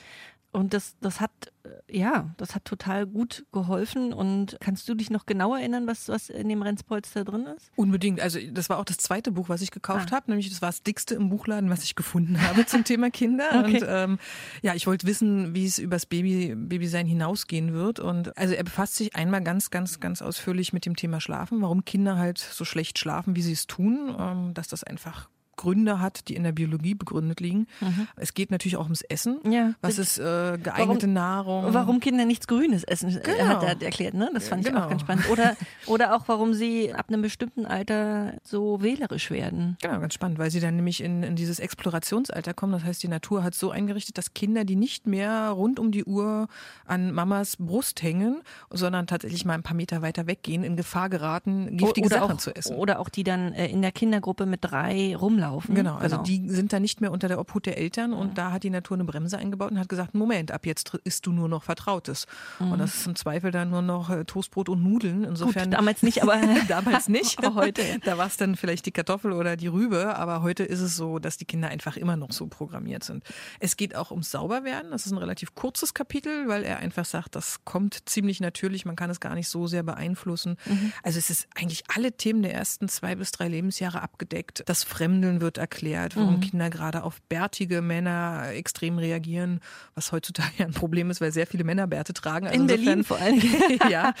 [0.52, 1.30] und das, das hat,
[1.64, 4.12] äh, ja, das hat total gut geholfen.
[4.12, 7.70] Und kannst du dich noch genau erinnern, was, was in dem Renzpolster drin ist?
[7.76, 8.20] Unbedingt.
[8.20, 10.16] Also das war auch das zweite Buch, was ich gekauft ah.
[10.16, 10.30] habe.
[10.30, 13.48] Nämlich das war das dickste im Buchladen, was ich gefunden habe zum Thema Kinder.
[13.58, 13.82] Okay.
[13.82, 14.18] Und ähm,
[14.62, 18.00] ja, ich wollte wissen, wie es übers Baby, Babysein hinausgehen wird.
[18.00, 21.84] Und also er befasst sich einmal ganz, ganz, ganz ausführlich mit dem Thema Schlafen, warum
[21.84, 26.28] Kinder halt so schlecht schlafen, wie sie es tun, ähm, dass das einfach Gründe hat,
[26.28, 27.66] die in der Biologie begründet liegen.
[27.80, 28.06] Mhm.
[28.16, 29.40] Es geht natürlich auch ums Essen.
[29.50, 29.72] Ja.
[29.80, 31.74] Was ist äh, geeignete warum, Nahrung?
[31.74, 33.46] Warum Kinder nichts Grünes essen, äh, genau.
[33.48, 34.14] hat er erklärt.
[34.14, 34.30] Ne?
[34.34, 34.78] Das fand genau.
[34.78, 35.30] ich auch ganz spannend.
[35.30, 39.76] Oder, oder auch, warum sie ab einem bestimmten Alter so wählerisch werden.
[39.80, 42.72] Genau, ganz spannend, weil sie dann nämlich in, in dieses Explorationsalter kommen.
[42.72, 46.04] Das heißt, die Natur hat so eingerichtet, dass Kinder, die nicht mehr rund um die
[46.04, 46.48] Uhr
[46.84, 51.76] an Mamas Brust hängen, sondern tatsächlich mal ein paar Meter weiter weggehen, in Gefahr geraten,
[51.76, 52.76] giftige oder Sachen auch, zu essen.
[52.76, 55.74] Oder auch die dann äh, in der Kindergruppe mit drei rumlaufen rumlaufen.
[55.74, 56.22] Genau, also genau.
[56.24, 58.34] die sind dann nicht mehr unter der Obhut der Eltern und mhm.
[58.34, 61.32] da hat die Natur eine Bremse eingebaut und hat gesagt, Moment, ab jetzt isst du
[61.32, 62.26] nur noch Vertrautes.
[62.58, 62.72] Mhm.
[62.72, 65.24] Und das ist im Zweifel dann nur noch äh, Toastbrot und Nudeln.
[65.24, 66.36] Insofern Gut, damals nicht, aber
[66.68, 67.38] damals nicht.
[67.38, 67.82] aber heute.
[68.04, 71.18] Da war es dann vielleicht die Kartoffel oder die Rübe, aber heute ist es so,
[71.18, 73.24] dass die Kinder einfach immer noch so programmiert sind.
[73.60, 74.90] Es geht auch ums Sauberwerden.
[74.90, 78.96] Das ist ein relativ kurzes Kapitel, weil er einfach sagt, das kommt ziemlich natürlich, man
[78.96, 80.56] kann es gar nicht so sehr beeinflussen.
[80.66, 80.92] Mhm.
[81.02, 84.62] Also es ist eigentlich alle Themen der ersten zwei bis drei Lebensjahre abgedeckt.
[84.66, 86.40] Das Fremdeln wird erklärt, warum mhm.
[86.40, 89.60] Kinder gerade auf bärtige Männer extrem reagieren,
[89.94, 92.46] was heutzutage ja ein Problem ist, weil sehr viele Männer Bärte tragen.
[92.46, 93.40] Also In Berlin vor allem.
[93.90, 94.14] ja,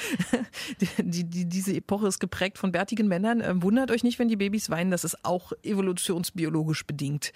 [0.98, 3.40] die, die, diese Epoche ist geprägt von bärtigen Männern.
[3.40, 7.32] Ähm, wundert euch nicht, wenn die Babys weinen, das ist auch evolutionsbiologisch bedingt.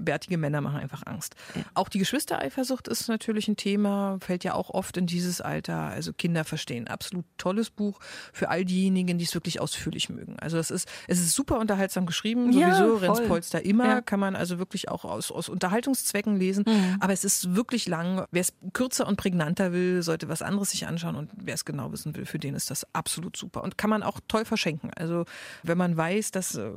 [0.00, 1.34] Bärtige Männer machen einfach Angst.
[1.54, 1.62] Ja.
[1.74, 5.78] Auch die Geschwistereifersucht ist natürlich ein Thema, fällt ja auch oft in dieses Alter.
[5.88, 6.88] Also Kinder verstehen.
[6.88, 8.00] Absolut tolles Buch
[8.32, 10.36] für all diejenigen, die es wirklich ausführlich mögen.
[10.38, 14.00] Also das ist, es ist super unterhaltsam geschrieben, ja, sowieso, Renz Polster immer, ja.
[14.00, 16.64] kann man also wirklich auch aus, aus Unterhaltungszwecken lesen.
[16.66, 16.96] Mhm.
[17.00, 18.24] Aber es ist wirklich lang.
[18.30, 21.92] Wer es kürzer und prägnanter will, sollte was anderes sich anschauen und wer es genau
[21.92, 23.62] wissen will, für den ist das absolut super.
[23.62, 24.90] Und kann man auch toll verschenken.
[24.96, 25.24] Also
[25.62, 26.70] wenn man weiß, dass äh,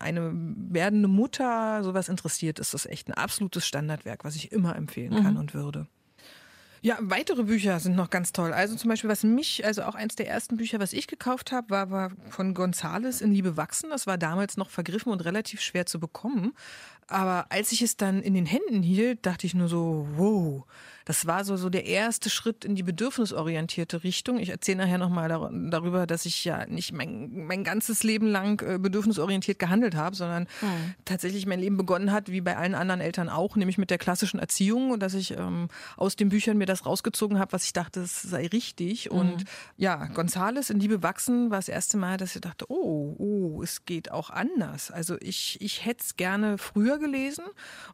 [0.00, 5.22] eine werdende Mutter sowas interessiert, ist das echt ein absolutes Standardwerk, was ich immer empfehlen
[5.22, 5.40] kann mhm.
[5.40, 5.86] und würde.
[6.84, 8.52] Ja, weitere Bücher sind noch ganz toll.
[8.52, 11.70] Also zum Beispiel, was mich, also auch eins der ersten Bücher, was ich gekauft habe,
[11.70, 13.88] war, war von Gonzales in Liebe wachsen.
[13.88, 16.52] Das war damals noch vergriffen und relativ schwer zu bekommen.
[17.06, 20.64] Aber als ich es dann in den Händen hielt, dachte ich nur so, wow,
[21.04, 24.38] das war so, so der erste Schritt in die bedürfnisorientierte Richtung.
[24.38, 28.78] Ich erzähle nachher nochmal darüber, dass ich ja nicht mein, mein ganzes Leben lang äh,
[28.78, 30.94] bedürfnisorientiert gehandelt habe, sondern mhm.
[31.04, 34.40] tatsächlich mein Leben begonnen hat, wie bei allen anderen Eltern auch, nämlich mit der klassischen
[34.40, 38.00] Erziehung und dass ich ähm, aus den Büchern mir das rausgezogen habe, was ich dachte,
[38.00, 39.10] es sei richtig.
[39.10, 39.18] Mhm.
[39.18, 39.44] Und
[39.76, 43.84] ja, Gonzales in Liebe wachsen war das erste Mal, dass ich dachte, oh, oh, es
[43.84, 44.90] geht auch anders.
[44.90, 47.44] Also ich, ich hätte es gerne früher gelesen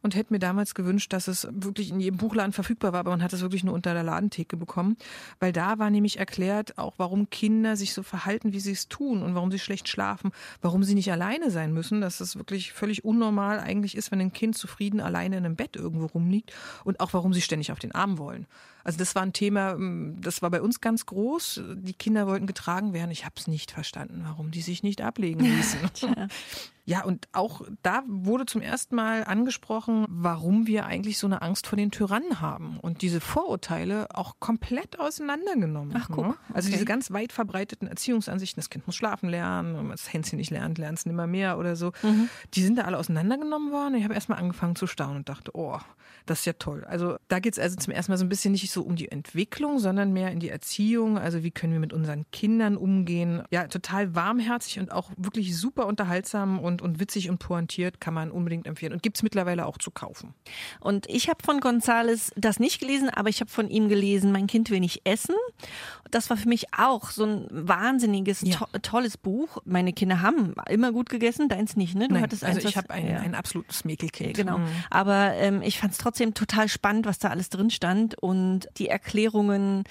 [0.03, 3.23] und hätte mir damals gewünscht, dass es wirklich in jedem Buchladen verfügbar war aber man
[3.23, 4.97] hat es wirklich nur unter der Ladentheke bekommen,
[5.41, 9.23] weil da war nämlich erklärt auch, warum Kinder sich so verhalten, wie sie es tun
[9.23, 13.05] und warum sie schlecht schlafen, warum sie nicht alleine sein müssen, dass es wirklich völlig
[13.05, 16.53] unnormal eigentlich ist, wenn ein Kind zufrieden alleine in einem Bett irgendwo rumliegt
[16.85, 18.47] und auch warum sie ständig auf den Arm wollen.
[18.85, 21.63] Also das war ein Thema, ähm, das war bei uns ganz groß.
[21.77, 23.11] Die Kinder wollten getragen werden.
[23.11, 25.81] Ich habe es nicht verstanden, warum die sich nicht ablegen ließen.
[26.85, 31.67] ja, und auch da wurde zum ersten Mal angesprochen, warum wir eigentlich so eine Angst
[31.67, 35.95] vor den Tyrannen haben und diese Vorurteile auch komplett auseinandergenommen.
[35.97, 36.27] Ach, guck.
[36.27, 36.35] Ne?
[36.53, 36.77] Also okay.
[36.77, 40.51] diese ganz weit verbreiteten Erziehungsansichten, das Kind muss schlafen lernen, wenn man das Hänschen nicht
[40.51, 41.93] lernt, lernt es nimmer mehr oder so.
[42.03, 42.29] Mhm.
[42.55, 43.95] Die sind da alle auseinandergenommen worden.
[43.95, 45.79] Ich habe erstmal angefangen zu staunen und dachte, oh,
[46.31, 46.85] das ist ja toll.
[46.85, 49.11] Also da geht es also zum ersten Mal so ein bisschen nicht so um die
[49.11, 51.19] Entwicklung, sondern mehr in die Erziehung.
[51.19, 53.43] Also wie können wir mit unseren Kindern umgehen?
[53.51, 58.31] Ja, total warmherzig und auch wirklich super unterhaltsam und, und witzig und pointiert kann man
[58.31, 58.93] unbedingt empfehlen.
[58.93, 60.35] Und gibt es mittlerweile auch zu kaufen.
[60.79, 64.47] Und ich habe von Gonzales das nicht gelesen, aber ich habe von ihm gelesen, mein
[64.47, 65.35] Kind will nicht essen.
[66.13, 68.57] Das war für mich auch so ein wahnsinniges, ja.
[68.57, 69.59] to tolles Buch.
[69.65, 72.07] Meine Kinder haben immer gut gegessen, deins nicht, ne?
[72.07, 73.19] Du Nein, hattest also ich habe ein, ja.
[73.19, 74.35] ein absolutes Mäkelkind.
[74.35, 74.59] Genau.
[74.59, 74.69] Mhm.
[74.91, 78.69] Aber ähm, ich fand es trotzdem trotzdem total spannend, was da alles drin stand und
[78.77, 79.85] die Erklärungen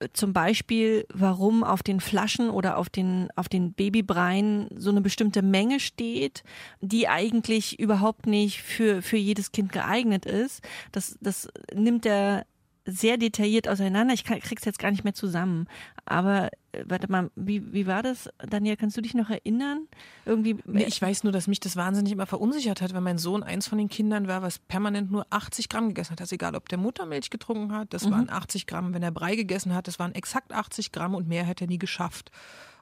[0.00, 5.00] äh, zum Beispiel, warum auf den Flaschen oder auf den, auf den Babybreien so eine
[5.00, 6.42] bestimmte Menge steht,
[6.80, 10.62] die eigentlich überhaupt nicht für, für jedes Kind geeignet ist.
[10.90, 12.46] Das, das nimmt er
[12.84, 14.14] sehr detailliert auseinander.
[14.14, 15.68] Ich krieg's jetzt gar nicht mehr zusammen.
[16.04, 16.50] Aber
[16.86, 18.28] warte mal, wie, wie war das?
[18.48, 19.88] Daniel, kannst du dich noch erinnern?
[20.24, 20.56] Irgendwie.
[20.64, 23.66] Nee, ich weiß nur, dass mich das wahnsinnig immer verunsichert hat, weil mein Sohn eins
[23.66, 26.20] von den Kindern war, was permanent nur 80 Gramm gegessen hat.
[26.20, 28.12] Das ist egal, ob der Muttermilch getrunken hat, das mhm.
[28.12, 28.94] waren 80 Gramm.
[28.94, 31.78] Wenn er Brei gegessen hat, das waren exakt 80 Gramm und mehr hätte er nie
[31.78, 32.30] geschafft.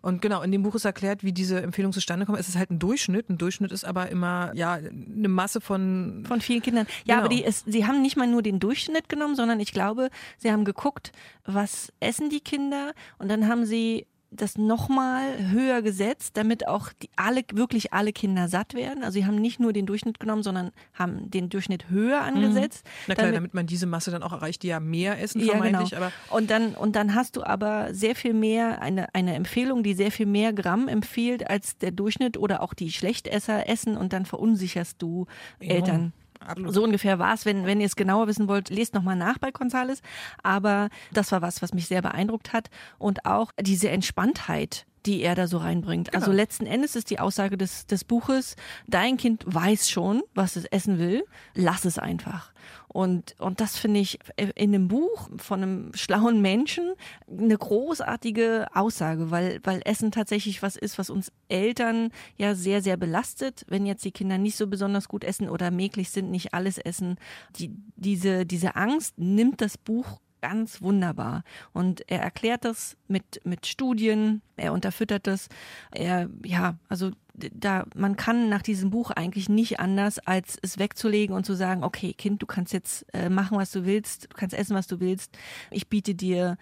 [0.03, 2.39] Und genau, in dem Buch ist erklärt, wie diese Empfehlung zustande kommt.
[2.39, 3.29] Es ist halt ein Durchschnitt.
[3.29, 6.87] Ein Durchschnitt ist aber immer ja eine Masse von von vielen Kindern.
[7.05, 7.27] Ja, genau.
[7.27, 10.51] aber die ist, sie haben nicht mal nur den Durchschnitt genommen, sondern ich glaube, sie
[10.51, 11.13] haben geguckt,
[11.45, 17.09] was essen die Kinder und dann haben sie das nochmal höher gesetzt, damit auch die,
[17.17, 19.03] alle, wirklich alle Kinder satt werden.
[19.03, 22.37] Also sie haben nicht nur den Durchschnitt genommen, sondern haben den Durchschnitt höher mhm.
[22.37, 22.85] angesetzt.
[22.85, 22.91] Mhm.
[23.09, 25.91] Na klar, damit, damit, man diese Masse dann auch erreicht, die ja mehr essen vermeintlich.
[25.91, 26.11] Ja, genau.
[26.29, 29.95] aber und dann, und dann hast du aber sehr viel mehr, eine, eine Empfehlung, die
[29.95, 34.27] sehr viel mehr Gramm empfiehlt als der Durchschnitt oder auch die Schlechtesser essen und dann
[34.27, 35.27] verunsicherst du
[35.61, 35.75] ja.
[35.75, 36.13] Eltern.
[36.41, 36.75] Absolut.
[36.75, 37.45] So ungefähr war es.
[37.45, 40.03] Wenn, wenn ihr es genauer wissen wollt, lest nochmal nach bei Gonzales.
[40.43, 42.71] Aber das war was, was mich sehr beeindruckt hat.
[42.99, 46.15] Und auch diese Entspanntheit die er da so reinbringt.
[46.15, 46.37] Also Genau.
[46.37, 48.57] letzten Endes ist die Aussage des, des Buches,
[48.87, 52.53] dein Kind weiß schon, was es essen will, lass es einfach.
[52.89, 56.95] Und, und das finde ich in einem Buch von einem schlauen Menschen
[57.31, 62.97] eine großartige Aussage, weil, weil Essen tatsächlich was ist, was uns Eltern ja sehr, sehr
[62.97, 66.79] belastet, wenn jetzt die Kinder nicht so besonders gut essen oder möglich sind, nicht alles
[66.79, 67.17] essen.
[67.57, 71.43] Die, diese, diese Angst nimmt das Buch ganz wunderbar.
[71.73, 75.49] Und er erklärt das mit, mit Studien, er unterfüttert das.
[75.91, 81.35] Er, ja, also da, man kann nach diesem Buch eigentlich nicht anders, als es wegzulegen
[81.35, 84.55] und zu sagen, okay, Kind, du kannst jetzt äh, machen, was du willst, du kannst
[84.55, 85.37] essen, was du willst.
[85.71, 86.57] Ich biete dir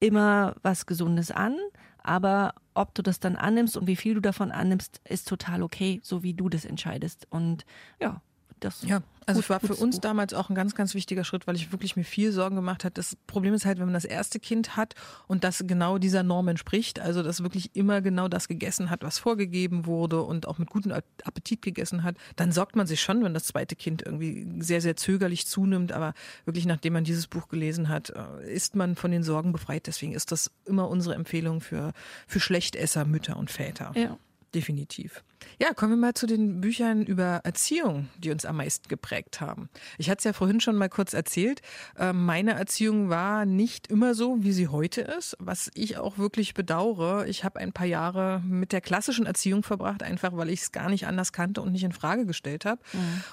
[0.00, 1.56] immer was Gesundes an,
[2.02, 6.00] aber ob du das dann annimmst und wie viel du davon annimmst, ist total okay,
[6.02, 7.26] so wie du das entscheidest.
[7.30, 7.64] Und
[8.00, 8.20] ja,
[8.60, 11.56] das Ja, also gut- war für uns damals auch ein ganz, ganz wichtiger Schritt, weil
[11.56, 12.92] ich wirklich mir viel Sorgen gemacht habe.
[12.94, 14.94] Das Problem ist halt, wenn man das erste Kind hat
[15.26, 19.18] und das genau dieser Norm entspricht, also das wirklich immer genau das gegessen hat, was
[19.18, 23.34] vorgegeben wurde und auch mit gutem Appetit gegessen hat, dann sorgt man sich schon, wenn
[23.34, 25.92] das zweite Kind irgendwie sehr, sehr zögerlich zunimmt.
[25.92, 29.86] Aber wirklich, nachdem man dieses Buch gelesen hat, äh, ist man von den Sorgen befreit.
[29.86, 31.92] Deswegen ist das immer unsere Empfehlung für,
[32.26, 33.92] für Schlechtesser, Mütter und Väter.
[33.94, 34.18] Ja.
[34.54, 35.24] Definitiv.
[35.60, 39.68] Ja, kommen wir mal zu den Büchern über Erziehung, die uns am meisten geprägt haben.
[39.98, 41.62] Ich hatte es ja vorhin schon mal kurz erzählt.
[41.98, 46.54] äh, Meine Erziehung war nicht immer so, wie sie heute ist, was ich auch wirklich
[46.54, 47.26] bedauere.
[47.26, 50.88] Ich habe ein paar Jahre mit der klassischen Erziehung verbracht, einfach weil ich es gar
[50.88, 52.80] nicht anders kannte und nicht in Frage gestellt habe.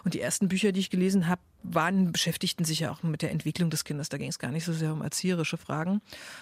[0.03, 3.31] Und die ersten Bücher, die ich gelesen habe, waren, beschäftigten sich ja auch mit der
[3.31, 4.07] Entwicklung des Kindes.
[4.07, 6.01] Da ging es gar nicht so sehr um erzieherische Fragen.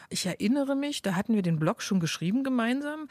[0.10, 3.08] Ich erinnere mich, da hatten wir den Blog schon geschrieben gemeinsam.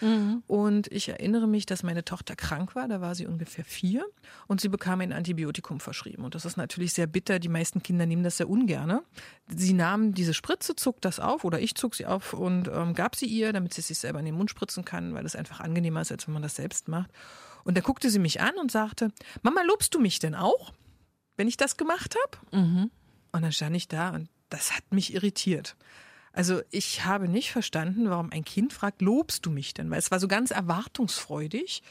[0.46, 2.88] Und ich erinnere mich, dass meine Tochter krank war.
[2.88, 4.04] Da war sie ungefähr vier.
[4.46, 6.24] Und sie bekam ein Antibiotikum verschrieben.
[6.24, 7.38] Und das ist natürlich sehr bitter.
[7.38, 9.02] Die meisten Kinder nehmen das sehr ungerne.
[9.48, 13.16] Sie nahm diese Spritze, zog das auf oder ich zog sie auf und ähm, gab
[13.16, 15.60] sie ihr, damit sie es sich selber in den Mund spritzen kann, weil es einfach
[15.60, 17.10] angenehmer ist, als wenn man das selbst macht.
[17.64, 19.10] Und da guckte sie mich an und sagte,
[19.42, 20.72] Mama, lobst du mich denn auch?
[21.36, 22.56] wenn ich das gemacht habe.
[23.32, 25.76] Und dann stand ich da und das hat mich irritiert.
[26.32, 29.90] Also ich habe nicht verstanden, warum ein Kind fragt, lobst du mich denn?
[29.90, 31.82] Weil es war so ganz erwartungsfreudig.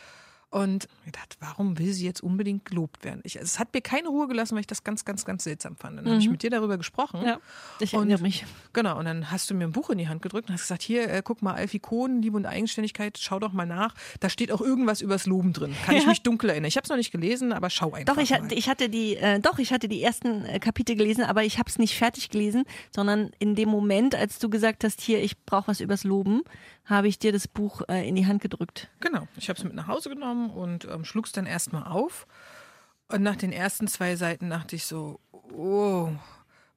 [0.56, 3.20] Und ich dachte, warum will sie jetzt unbedingt gelobt werden?
[3.26, 5.98] Ich, es hat mir keine Ruhe gelassen, weil ich das ganz, ganz, ganz seltsam fand.
[5.98, 7.22] Dann habe ich mit dir darüber gesprochen.
[7.26, 7.40] Ja,
[7.82, 8.46] ich Und- erinnere mich.
[8.72, 10.82] Genau, und dann hast du mir ein Buch in die Hand gedrückt und hast gesagt,
[10.82, 13.96] hier, äh, guck mal, Alfie Kohn, Liebe und Eigenständigkeit, schau doch mal nach.
[14.22, 15.76] Da steht auch irgendwas übers Loben drin.
[15.86, 16.10] Kann ich Ja.
[16.10, 16.70] mich dunkel erinnern.
[16.70, 18.50] Ich habe es noch nicht gelesen, aber schau einfach Doch, ich, mal.
[18.54, 21.70] ich hatte die, äh, doch, ich hatte die ersten äh, Kapitel gelesen, aber ich habe
[21.70, 25.68] es nicht fertig gelesen, sondern in dem Moment, als du gesagt hast, hier, ich brauche
[25.68, 26.44] was übers Loben,
[26.86, 28.90] habe ich dir das Buch äh, in die Hand gedrückt.
[29.00, 32.28] Genau, ich habe es mit nach Hause genommen und ähm, schlug es dann erstmal auf.
[33.08, 36.12] Und nach den ersten zwei Seiten dachte ich so, oh,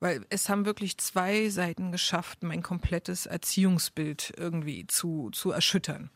[0.01, 6.11] weil es haben wirklich zwei Seiten geschafft, mein komplettes Erziehungsbild irgendwie zu, zu erschüttern.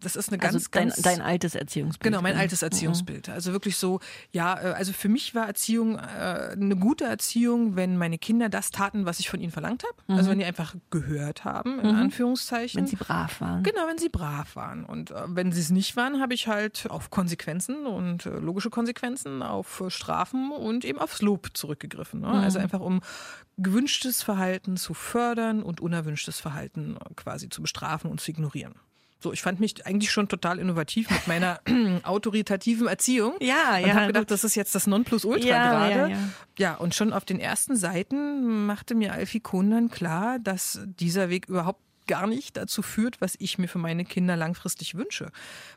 [0.00, 2.02] Das ist eine ganz, also dein, ganz dein altes Erziehungsbild.
[2.12, 2.40] Genau, mein Mhm.
[2.40, 3.28] altes Erziehungsbild.
[3.28, 4.00] Also wirklich so,
[4.32, 6.00] ja, äh, also für mich war Erziehung äh,
[6.52, 10.18] eine gute Erziehung, wenn meine Kinder das taten, was ich von ihnen verlangt habe.
[10.18, 12.80] Also wenn die einfach gehört haben, in Anführungszeichen.
[12.80, 13.62] Wenn sie brav waren.
[13.62, 14.84] Genau, wenn sie brav waren.
[14.84, 18.70] Und äh, wenn sie es nicht waren, habe ich halt auf Konsequenzen und äh, logische
[18.70, 22.20] Konsequenzen, auf Strafen und eben aufs Lob zurückgegriffen.
[22.20, 22.28] Ne?
[22.28, 23.00] Also einfach um
[23.58, 28.74] gewünschtes Verhalten zu fördern und unerwünschtes Verhalten quasi zu bestrafen und zu ignorieren.
[29.20, 31.60] So, ich fand mich eigentlich schon total innovativ mit meiner
[32.02, 33.34] autoritativen Erziehung.
[33.40, 35.92] Ja, und ja, habe gedacht, das ist jetzt das Nonplusultra Ja, gerade.
[36.00, 36.18] ja, ja.
[36.58, 41.28] Ja, und schon auf den ersten Seiten machte mir Alfie Kohn dann klar, dass dieser
[41.28, 45.30] Weg überhaupt gar nicht dazu führt, was ich mir für meine Kinder langfristig wünsche.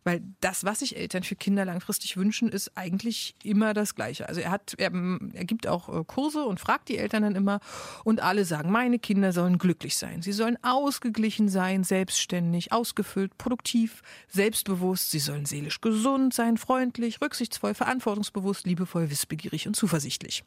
[0.04, 4.28] Weil das, was sich Eltern für Kinder langfristig wünschen, ist eigentlich immer das Gleiche.
[4.30, 4.92] Also er hat, er,
[5.34, 7.60] er gibt auch äh, Kurse und fragt die Eltern dann immer
[8.04, 10.22] und alle sagen, meine Kinder sollen glücklich sein.
[10.22, 15.12] Sie sollen ausgeglichen sein, selbstständig, ausgefüllt, produktiv, selbstbewusst.
[15.12, 20.44] Sie sollen seelisch gesund sein, freundlich, rücksichtsvoll, verantwortungsbewusst, liebevoll, wissbegierig und zuversichtlich.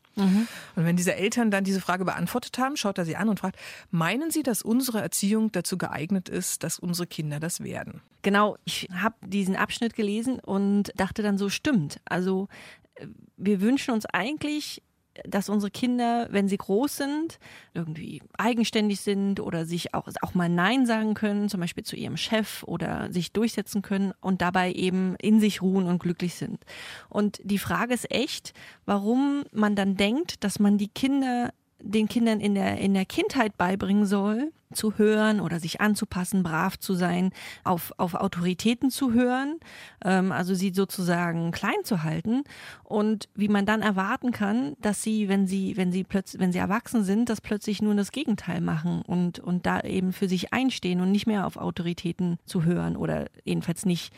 [0.76, 3.58] Und wenn diese Eltern dann diese Frage beantwortet haben, schaut er sie an und fragt,
[3.90, 8.00] meinen Sie, dass unsere Erziehung dazu geeignet ist, dass unsere Kinder das werden?
[8.22, 12.00] Genau, ich habe diesen Abschnitt gelesen und dachte dann so, stimmt.
[12.04, 12.48] Also
[12.94, 14.82] äh, wir wünschen uns eigentlich,
[15.24, 17.38] dass unsere Kinder, wenn sie groß sind,
[17.74, 22.16] irgendwie eigenständig sind oder sich auch, auch mal Nein sagen können, zum Beispiel zu ihrem
[22.16, 26.64] Chef oder sich durchsetzen können und dabei eben in sich ruhen und glücklich sind.
[27.08, 28.52] Und die Frage ist echt,
[28.84, 33.56] warum man dann denkt, dass man die Kinder den Kindern in der, in der Kindheit
[33.56, 37.30] beibringen soll, zu hören oder sich anzupassen, brav zu sein,
[37.64, 39.58] auf, auf Autoritäten zu hören,
[40.04, 42.44] ähm, also sie sozusagen klein zu halten.
[42.84, 46.58] Und wie man dann erwarten kann, dass sie, wenn sie, wenn sie plötzlich, wenn sie
[46.58, 51.00] erwachsen sind, das plötzlich nur das Gegenteil machen und, und da eben für sich einstehen
[51.00, 54.12] und nicht mehr auf Autoritäten zu hören oder jedenfalls nicht,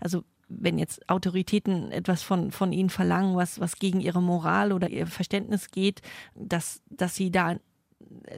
[0.00, 0.24] also
[0.60, 5.06] wenn jetzt Autoritäten etwas von, von ihnen verlangen, was, was gegen ihre Moral oder ihr
[5.06, 6.00] Verständnis geht,
[6.34, 7.56] dass, dass sie da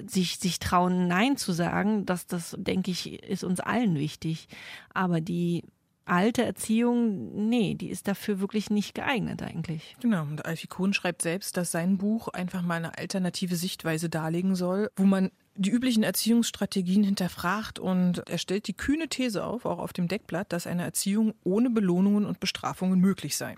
[0.07, 4.49] sich, sich trauen, Nein zu sagen, das, das denke ich, ist uns allen wichtig.
[4.93, 5.65] Aber die
[6.05, 9.97] alte Erziehung, nee, die ist dafür wirklich nicht geeignet eigentlich.
[10.01, 14.55] Genau, und Alfie Kohn schreibt selbst, dass sein Buch einfach mal eine alternative Sichtweise darlegen
[14.55, 19.79] soll, wo man die üblichen Erziehungsstrategien hinterfragt und er stellt die kühne These auf, auch
[19.79, 23.57] auf dem Deckblatt, dass eine Erziehung ohne Belohnungen und Bestrafungen möglich sei.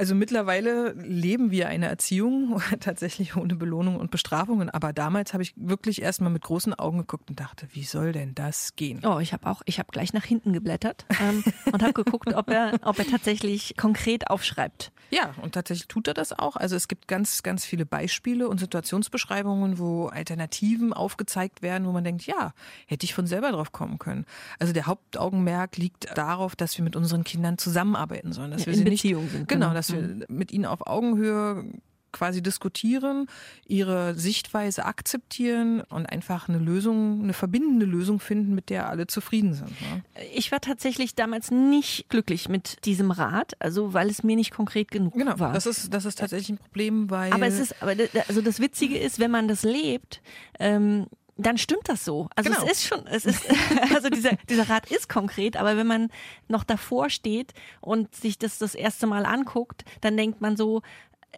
[0.00, 4.70] Also mittlerweile leben wir eine Erziehung tatsächlich ohne Belohnung und Bestrafungen.
[4.70, 8.34] Aber damals habe ich wirklich erstmal mit großen Augen geguckt und dachte, wie soll denn
[8.34, 9.04] das gehen?
[9.04, 12.48] Oh, ich habe auch, ich habe gleich nach hinten geblättert ähm, und habe geguckt, ob
[12.48, 14.90] er, ob er tatsächlich konkret aufschreibt.
[15.10, 16.56] Ja, und tatsächlich tut er das auch.
[16.56, 22.04] Also es gibt ganz, ganz viele Beispiele und Situationsbeschreibungen, wo Alternativen aufgezeigt werden, wo man
[22.04, 22.54] denkt, ja,
[22.86, 24.24] hätte ich von selber drauf kommen können.
[24.58, 28.72] Also der Hauptaugenmerk liegt darauf, dass wir mit unseren Kindern zusammenarbeiten sollen, dass Ja, wir
[28.72, 29.74] in sie nicht Beziehung sind, Genau, genau.
[29.90, 31.64] Dass wir mit ihnen auf Augenhöhe
[32.12, 33.26] quasi diskutieren,
[33.66, 39.54] ihre Sichtweise akzeptieren und einfach eine Lösung, eine verbindende Lösung finden, mit der alle zufrieden
[39.54, 39.70] sind.
[39.80, 40.02] Ne?
[40.34, 44.90] Ich war tatsächlich damals nicht glücklich mit diesem Rat, also weil es mir nicht konkret
[44.90, 45.52] genug Genau, war.
[45.52, 47.32] das ist, das ist tatsächlich ein Problem, weil.
[47.32, 47.94] aber es ist, aber
[48.28, 50.20] also das Witzige ist, wenn man das lebt,
[50.58, 51.06] ähm,
[51.46, 52.28] dann stimmt das so.
[52.36, 52.64] Also Genau.
[52.64, 53.42] es ist schon, es ist,
[53.94, 56.10] also dieser, dieser Rat ist konkret, aber wenn man
[56.48, 60.82] noch davor steht und sich das das erste Mal anguckt, dann denkt man so,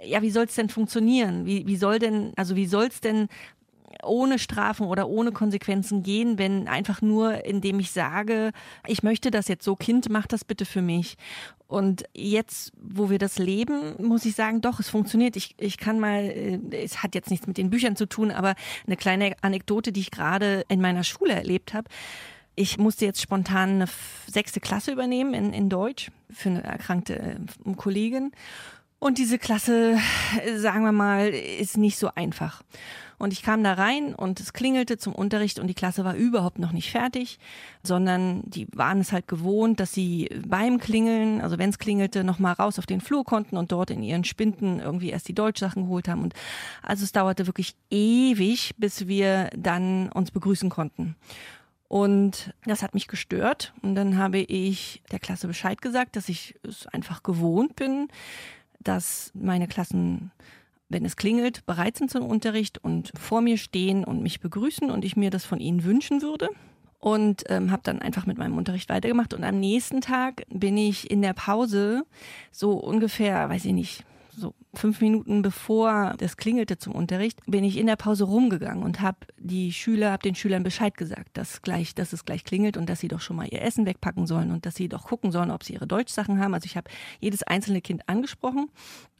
[0.04, 1.44] ja, wie soll es denn funktionieren?
[1.46, 3.28] Wie, wie soll denn, also wie soll es denn
[4.02, 8.52] ohne Strafen oder ohne Konsequenzen gehen, wenn einfach nur, indem ich sage,
[8.86, 11.16] ich möchte das jetzt so, Kind, mach das bitte für mich.
[11.66, 15.36] Und jetzt, wo wir das leben, muss ich sagen, doch, es funktioniert.
[15.36, 18.54] Ich, ich kann mal, äh, es hat jetzt nichts mit den Büchern zu tun, aber
[18.86, 21.88] eine kleine Anekdote, die ich gerade in meiner Schule erlebt habe.
[22.54, 23.86] Ich musste jetzt spontan eine
[24.26, 28.32] sechste Klasse übernehmen in, in Deutsch für eine erkrankte äh, Kollegin.
[28.98, 29.98] Und diese Klasse,
[30.44, 32.62] äh, sagen wir mal, ist nicht so einfach.
[33.22, 36.58] Und ich kam da rein und es klingelte zum Unterricht und die Klasse war überhaupt
[36.58, 37.38] noch nicht fertig,
[37.84, 42.54] sondern die waren es halt gewohnt, dass sie beim Klingeln, also wenn es klingelte, nochmal
[42.54, 46.08] raus auf den Flur konnten und dort in ihren Spinden irgendwie erst die Deutschsachen geholt
[46.08, 46.20] haben.
[46.20, 46.34] Und
[46.82, 51.14] also es dauerte wirklich ewig, bis wir dann uns begrüßen konnten.
[51.86, 53.72] Und das hat mich gestört.
[53.82, 58.08] Und dann habe ich der Klasse Bescheid gesagt, dass ich es einfach gewohnt bin,
[58.80, 60.32] dass meine Klassen,
[60.92, 65.04] wenn es klingelt, bereit sind zum Unterricht und vor mir stehen und mich begrüßen und
[65.04, 66.48] ich mir das von ihnen wünschen würde.
[66.98, 69.34] Und ähm, habe dann einfach mit meinem Unterricht weitergemacht.
[69.34, 72.04] Und am nächsten Tag bin ich in der Pause
[72.52, 77.76] so ungefähr, weiß ich nicht, so fünf Minuten bevor das klingelte zum Unterricht, bin ich
[77.76, 81.94] in der Pause rumgegangen und habe die Schüler, habe den Schülern Bescheid gesagt, dass gleich,
[81.94, 84.64] dass es gleich klingelt und dass sie doch schon mal ihr Essen wegpacken sollen und
[84.64, 86.54] dass sie doch gucken sollen, ob sie ihre Deutschsachen haben.
[86.54, 86.90] Also ich habe
[87.20, 88.70] jedes einzelne Kind angesprochen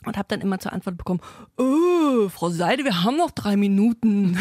[0.07, 1.21] und habe dann immer zur Antwort bekommen,
[1.59, 4.39] oh, Frau Seide, wir haben noch drei Minuten.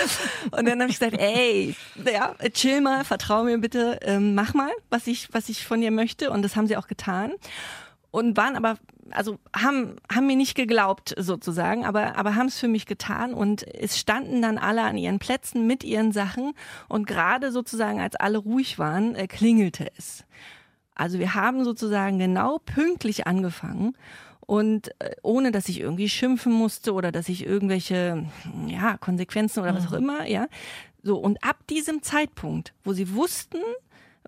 [0.50, 4.70] und dann habe ich gesagt, ey, ja, chill mal, vertrau mir bitte, ähm, mach mal,
[4.90, 6.30] was ich, was ich von dir möchte.
[6.30, 7.32] Und das haben sie auch getan
[8.10, 8.76] und waren aber
[9.12, 13.66] also haben haben mir nicht geglaubt sozusagen, aber aber haben es für mich getan und
[13.66, 16.52] es standen dann alle an ihren Plätzen mit ihren Sachen
[16.88, 20.24] und gerade sozusagen als alle ruhig waren, äh, klingelte es.
[20.94, 23.96] Also wir haben sozusagen genau pünktlich angefangen
[24.40, 28.26] und äh, ohne dass ich irgendwie schimpfen musste oder dass ich irgendwelche
[28.66, 30.48] ja Konsequenzen oder was auch immer, ja.
[31.02, 33.58] So und ab diesem Zeitpunkt, wo sie wussten,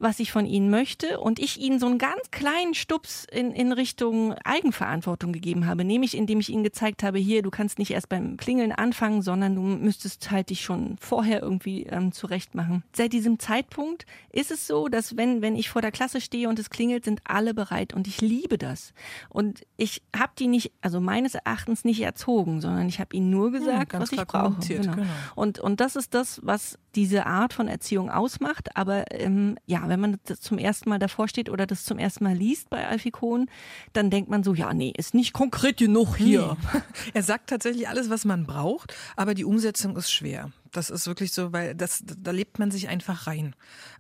[0.02, 3.72] was ich von ihnen möchte und ich ihnen so einen ganz kleinen Stups in, in
[3.72, 8.08] Richtung Eigenverantwortung gegeben habe, nämlich indem ich ihnen gezeigt habe, hier, du kannst nicht erst
[8.08, 12.82] beim Klingeln anfangen, sondern du müsstest halt dich schon vorher irgendwie ähm, zurecht machen.
[12.92, 16.58] Seit diesem Zeitpunkt ist es so, dass wenn, wenn ich vor der Klasse stehe und
[16.58, 18.92] es klingelt, sind alle bereit und ich liebe das.
[19.28, 23.52] Und ich habe die nicht, also meines Erachtens nicht erzogen, sondern ich habe ihnen nur
[23.52, 24.44] gesagt, ganz was ich brauche.
[24.44, 25.06] kommuniziert, genau.
[25.36, 28.76] Und, und das ist das, was diese Art von Erziehung ausmacht.
[28.76, 32.24] Aber ähm, ja, wenn man das zum ersten Mal davor steht oder das zum ersten
[32.24, 33.50] Mal liest bei Alfie Kohn,
[33.92, 36.56] dann denkt man so, ja, nee, ist nicht konkret genug hier.
[37.14, 40.50] Er sagt tatsächlich alles, was man braucht, aber die Umsetzung ist schwer.
[40.70, 43.54] Das ist wirklich so, weil das, da lebt man sich einfach rein.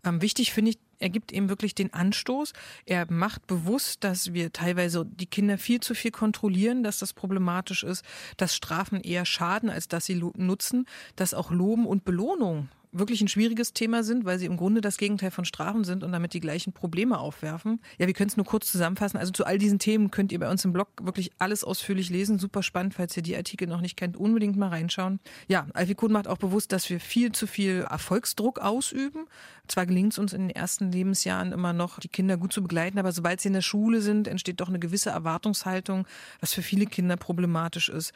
[0.04, 2.52] Ähm, wichtig finde ich, er gibt eben wirklich den Anstoß.
[2.86, 7.82] Er macht bewusst, dass wir teilweise die Kinder viel zu viel kontrollieren, dass das problematisch
[7.82, 8.04] ist,
[8.36, 13.28] dass Strafen eher schaden, als dass sie nutzen, dass auch Loben und Belohnung wirklich ein
[13.28, 16.40] schwieriges Thema sind, weil sie im Grunde das Gegenteil von Strafen sind und damit die
[16.40, 17.80] gleichen Probleme aufwerfen.
[17.98, 19.16] Ja, wir können es nur kurz zusammenfassen.
[19.16, 22.38] Also zu all diesen Themen könnt ihr bei uns im Blog wirklich alles ausführlich lesen.
[22.38, 25.20] Super spannend, falls ihr die Artikel noch nicht kennt, unbedingt mal reinschauen.
[25.48, 29.26] Ja, Alfie Kuhn macht auch bewusst, dass wir viel zu viel Erfolgsdruck ausüben.
[29.68, 32.98] Zwar gelingt es uns in den ersten Lebensjahren immer noch, die Kinder gut zu begleiten,
[32.98, 36.06] aber sobald sie in der Schule sind, entsteht doch eine gewisse Erwartungshaltung,
[36.40, 38.12] was für viele Kinder problematisch ist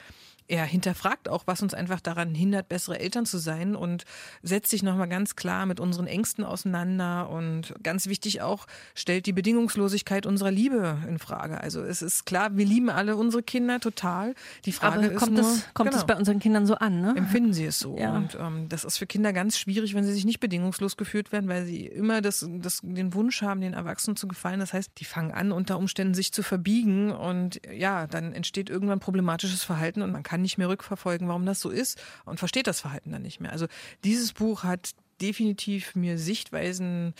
[0.48, 4.04] er hinterfragt auch, was uns einfach daran hindert, bessere Eltern zu sein und
[4.42, 9.32] setzt sich nochmal ganz klar mit unseren Ängsten auseinander und ganz wichtig auch, stellt die
[9.32, 11.60] Bedingungslosigkeit unserer Liebe in Frage.
[11.60, 14.34] Also es ist klar, wir lieben alle unsere Kinder total.
[14.64, 17.00] Die Frage Aber kommt ist nur, es, kommt genau, es bei unseren Kindern so an,
[17.00, 17.14] ne?
[17.16, 17.96] Empfinden sie es so.
[17.98, 18.16] Ja.
[18.16, 21.48] Und ähm, das ist für Kinder ganz schwierig, wenn sie sich nicht bedingungslos geführt werden,
[21.48, 24.60] weil sie immer das, das, den Wunsch haben, den Erwachsenen zu gefallen.
[24.60, 29.00] Das heißt, die fangen an, unter Umständen sich zu verbiegen und ja, dann entsteht irgendwann
[29.00, 32.80] problematisches Verhalten und man kann nicht mehr rückverfolgen, warum das so ist und versteht das
[32.80, 33.52] Verhalten dann nicht mehr.
[33.52, 33.66] Also
[34.04, 34.90] dieses Buch hat
[35.20, 37.14] definitiv mir Sichtweisen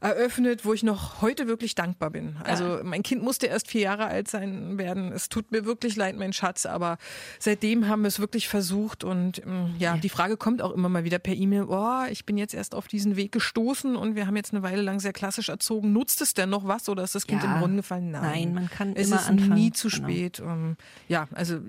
[0.00, 2.36] eröffnet, wo ich noch heute wirklich dankbar bin.
[2.44, 5.12] Also mein Kind musste erst vier Jahre alt sein werden.
[5.12, 6.98] Es tut mir wirklich leid, mein Schatz, aber
[7.38, 11.04] seitdem haben wir es wirklich versucht und ähm, ja, die Frage kommt auch immer mal
[11.04, 14.36] wieder per E-Mail, oh, ich bin jetzt erst auf diesen Weg gestoßen und wir haben
[14.36, 15.92] jetzt eine Weile lang sehr klassisch erzogen.
[15.92, 17.54] Nutzt es denn noch was oder ist das Kind Ja.
[17.54, 18.10] im Brunnen gefallen?
[18.10, 18.22] Nein.
[18.22, 19.54] Nein, man kann es immer ist anfangen.
[19.54, 20.08] nie zu Genau.
[20.08, 20.40] spät.
[20.40, 20.76] Ähm,
[21.08, 21.60] Ja, also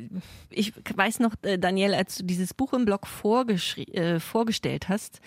[0.50, 3.06] Ich weiß noch, äh, Daniel, als du dieses Buch im Blog
[3.92, 5.22] äh, vorgestellt hast,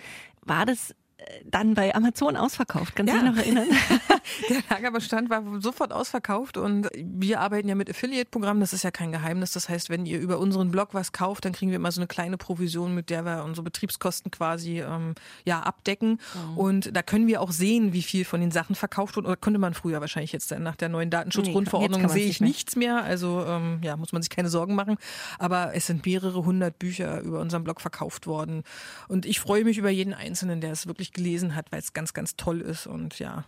[0.45, 2.95] war das äh, dann bei Amazon ausverkauft.
[2.95, 3.23] Kannst du Ja.
[3.23, 3.67] dich noch erinnern?
[4.49, 9.11] Der Lagerbestand war sofort ausverkauft und wir arbeiten ja mit Affiliate-Programmen, das ist ja kein
[9.11, 9.51] Geheimnis.
[9.51, 12.07] Das heißt, wenn ihr über unseren Blog was kauft, dann kriegen wir immer so eine
[12.07, 15.15] kleine Provision, mit der wir unsere Betriebskosten quasi ähm,
[15.45, 16.19] ja abdecken.
[16.33, 16.57] Mhm.
[16.57, 19.27] Und da können wir auch sehen, wie viel von den Sachen verkauft wurde.
[19.27, 22.47] Oder konnte man früher wahrscheinlich jetzt nach der neuen Datenschutzgrundverordnung Nee, sehe nicht ich mehr.
[22.47, 23.03] nichts mehr.
[23.03, 24.97] Also ähm, ja, muss man sich keine Sorgen machen.
[25.39, 28.63] Aber es sind mehrere hundert Bücher über unseren Blog verkauft worden.
[29.07, 32.13] Und ich freue mich über jeden Einzelnen, der es wirklich gelesen hat, weil es ganz,
[32.13, 32.87] ganz toll ist.
[32.87, 33.45] Und ja,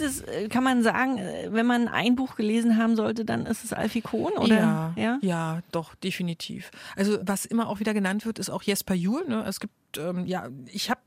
[0.00, 3.64] ist, äh, kann man sagen, äh, wenn man ein Buch gelesen haben sollte, dann ist
[3.64, 4.56] es Alfie Kohn, oder?
[4.56, 5.18] Ja, ja?
[5.22, 6.70] ja, doch, definitiv.
[6.96, 9.26] Also was immer auch wieder genannt wird, ist auch Jesper Juhl.
[9.26, 9.44] Ne?
[9.46, 11.00] Es gibt, ähm, ja, ich habe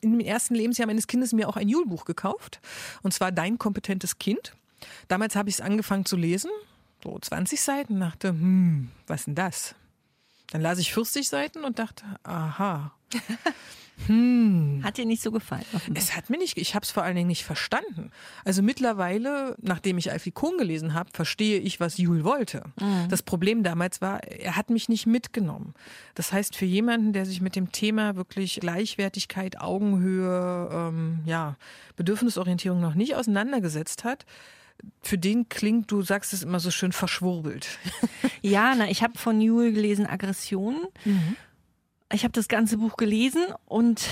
[0.00, 2.60] im ersten Lebensjahr meines Kindes mir auch ein Juhl-Buch gekauft.
[3.02, 4.52] Und zwar Dein kompetentes Kind.
[5.06, 6.50] Damals habe ich es angefangen zu lesen,
[7.02, 9.74] so 20 Seiten, dachte, hm, was denn das?
[10.50, 12.92] Dann las ich 40 Seiten und dachte, aha.
[14.82, 15.64] Hat dir nicht so gefallen.
[15.74, 16.02] offenbar.
[16.02, 18.10] Es hat mir nicht, ich habe es vor allen Dingen nicht verstanden.
[18.44, 22.62] Also mittlerweile, nachdem ich Alfie Kohn gelesen habe, verstehe ich, was Jul wollte.
[23.08, 25.74] Das Problem damals war, er hat mich nicht mitgenommen.
[26.14, 31.56] Das heißt, für jemanden, der sich mit dem Thema wirklich Gleichwertigkeit, Augenhöhe, ähm, ja,
[31.96, 34.24] Bedürfnisorientierung noch nicht auseinandergesetzt hat,
[35.02, 37.66] für den klingt, du sagst es immer so schön, verschwurbelt.
[38.40, 40.86] Ja, na, ich habe von Newell gelesen Aggression.
[42.12, 44.06] Ich habe das ganze Buch gelesen und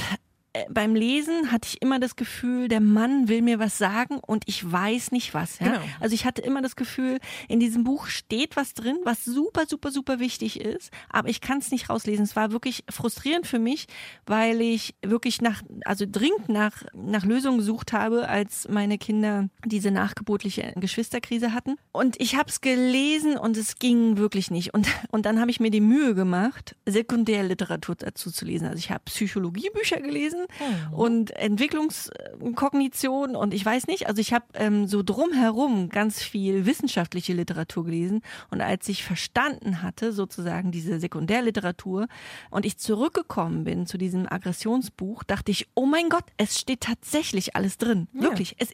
[0.69, 4.71] beim Lesen hatte ich immer das Gefühl, der Mann will mir was sagen und ich
[4.71, 5.59] weiß nicht was.
[5.59, 5.69] Ja?
[5.69, 5.81] Genau.
[6.01, 9.91] Also ich hatte immer das Gefühl, in diesem Buch steht was drin, was super, super,
[9.91, 12.25] super wichtig ist, aber ich kann es nicht rauslesen.
[12.25, 13.87] Es war wirklich frustrierend für mich,
[14.27, 19.91] weil ich wirklich nach, also dringend nach, nach Lösungen gesucht habe, als meine Kinder diese
[19.91, 21.77] nachgeburtliche Geschwisterkrise hatten.
[21.93, 24.75] Und ich habe es gelesen und es ging wirklich nicht.
[24.75, 28.67] Und, und dann habe ich mir die Mühe gemacht, Sekundärliteratur dazu zu lesen.
[28.67, 30.46] Also ich habe Psychologiebücher gelesen
[30.93, 37.33] und Entwicklungskognition und ich weiß nicht, also ich habe ähm, so drumherum ganz viel wissenschaftliche
[37.33, 42.09] Literatur gelesen und als ich verstanden hatte, sozusagen diese Sekundärliteratur
[42.51, 47.57] und ich zurückgekommen bin zu diesem Aggressionsbuch, dachte ich, oh mein Gott, es steht tatsächlich
[47.57, 48.09] alles drin.
[48.13, 48.57] Wirklich.
[48.59, 48.71] Es,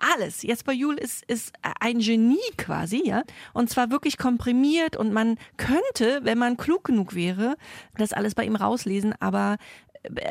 [0.00, 0.42] alles.
[0.42, 3.22] Jesper Juhl ist, ist ein Genie quasi, ja.
[3.52, 7.56] Und zwar wirklich komprimiert und man könnte, wenn man klug genug wäre,
[7.96, 9.58] das alles bei ihm rauslesen, aber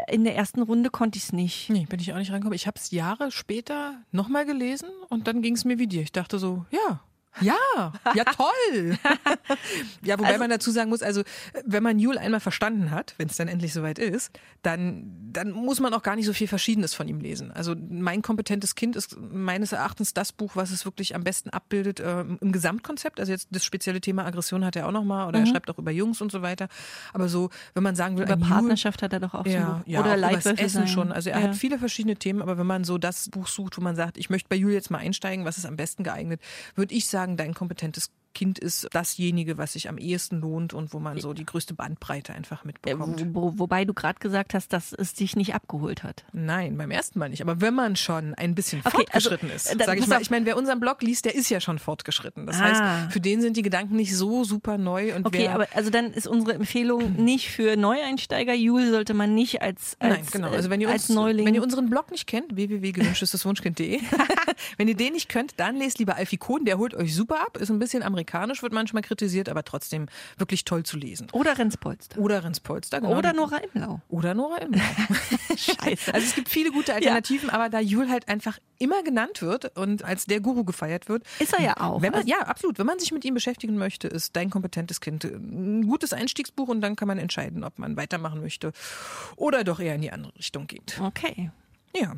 [0.10, 1.70] in der ersten Runde konnte ich es nicht.
[1.70, 2.56] Nee, bin ich auch nicht reingekommen.
[2.56, 6.02] Ich habe es Jahre später nochmal gelesen und dann ging es mir wie dir.
[6.02, 7.02] Ich dachte so, ja.
[7.42, 8.98] Ja, ja toll.
[10.04, 11.24] ja, wobei Also- man dazu sagen muss, also
[11.66, 15.80] wenn man Jule einmal verstanden hat, wenn es dann endlich soweit ist, dann, dann muss
[15.80, 17.52] man auch gar nicht so viel Verschiedenes von ihm lesen.
[17.52, 22.00] Also mein kompetentes Kind ist meines Erachtens das Buch, was es wirklich am besten abbildet
[22.00, 23.20] äh, im Gesamtkonzept.
[23.20, 25.92] Also jetzt das spezielle Thema Aggression hat er auch nochmal oder er schreibt auch über
[25.92, 26.68] Jungs und so weiter.
[27.14, 29.52] Aber so, wenn man sagen will, Über ein Jule- Partnerschaft hat er doch auch so
[29.52, 29.82] ein ja, Buch.
[29.86, 30.88] ja, Oder Leitwölfe Essen sein.
[30.88, 31.12] schon.
[31.12, 31.48] Also er ja.
[31.48, 34.30] hat viele verschiedene Themen, aber wenn man so das Buch sucht, wo man sagt, ich
[34.30, 36.42] möchte bei Julia jetzt mal einsteigen, was ist am besten geeignet,
[36.76, 41.00] würde ich sagen, dein kompetentes Kind ist dasjenige, was sich am ehesten lohnt und wo
[41.00, 43.26] man so die größte Bandbreite einfach Äh, mitbekommt.
[43.34, 46.26] wo, wobei du gerade gesagt hast, dass es dich nicht abgeholt hat.
[46.32, 47.42] Nein, beim ersten Mal nicht.
[47.42, 50.30] Aber wenn man schon ein bisschen Okay, also, fortgeschritten ist, äh, sage ich mal, ich
[50.30, 52.46] meine, wer unseren Blog liest, der ist ja schon fortgeschritten.
[52.46, 52.64] Das Ah.
[53.04, 55.16] heißt, für den sind die Gedanken nicht so super neu.
[55.16, 58.54] Und Okay, aber also dann ist unsere Empfehlung nicht für Neueinsteiger.
[58.54, 60.50] Jule sollte man nicht als, als, Nein, genau.
[60.52, 61.46] Also wenn ihr, als uns, Neuling.
[61.46, 64.00] wenn ihr unseren Blog nicht kennt, www.gewünschesteswunschkind.de,
[64.78, 67.58] wenn ihr den nicht könnt, dann lest lieber Alfie Kohn, der holt euch super ab,
[67.58, 70.08] ist ein bisschen amerikanisch, wird manchmal kritisiert, aber trotzdem
[70.38, 71.28] wirklich toll zu lesen.
[71.32, 72.18] oder Renspolster.
[72.20, 73.18] Oder Rens Polster, genau.
[73.18, 74.02] Oder Nora Imlau.
[74.10, 74.80] Oder Nora Imlau.
[75.58, 76.14] Scheiße.
[76.14, 80.04] Also es gibt viele gute Alternativen, aber da Jul halt einfach immer genannt wird und
[80.06, 81.24] als der Guru gefeiert wird.
[81.40, 82.02] Ist er ja auch.
[82.02, 82.80] Wenn man, Also- ja, absolut.
[82.80, 86.82] Wenn man sich mit ihm beschäftigen möchte, ist dein kompetentes Kind ein gutes Einstiegsbuch und
[86.82, 88.72] dann kann man entscheiden, ob man weitermachen möchte
[89.36, 91.00] oder doch eher in die andere Richtung geht.
[91.04, 91.52] Okay.
[91.96, 92.14] Ja.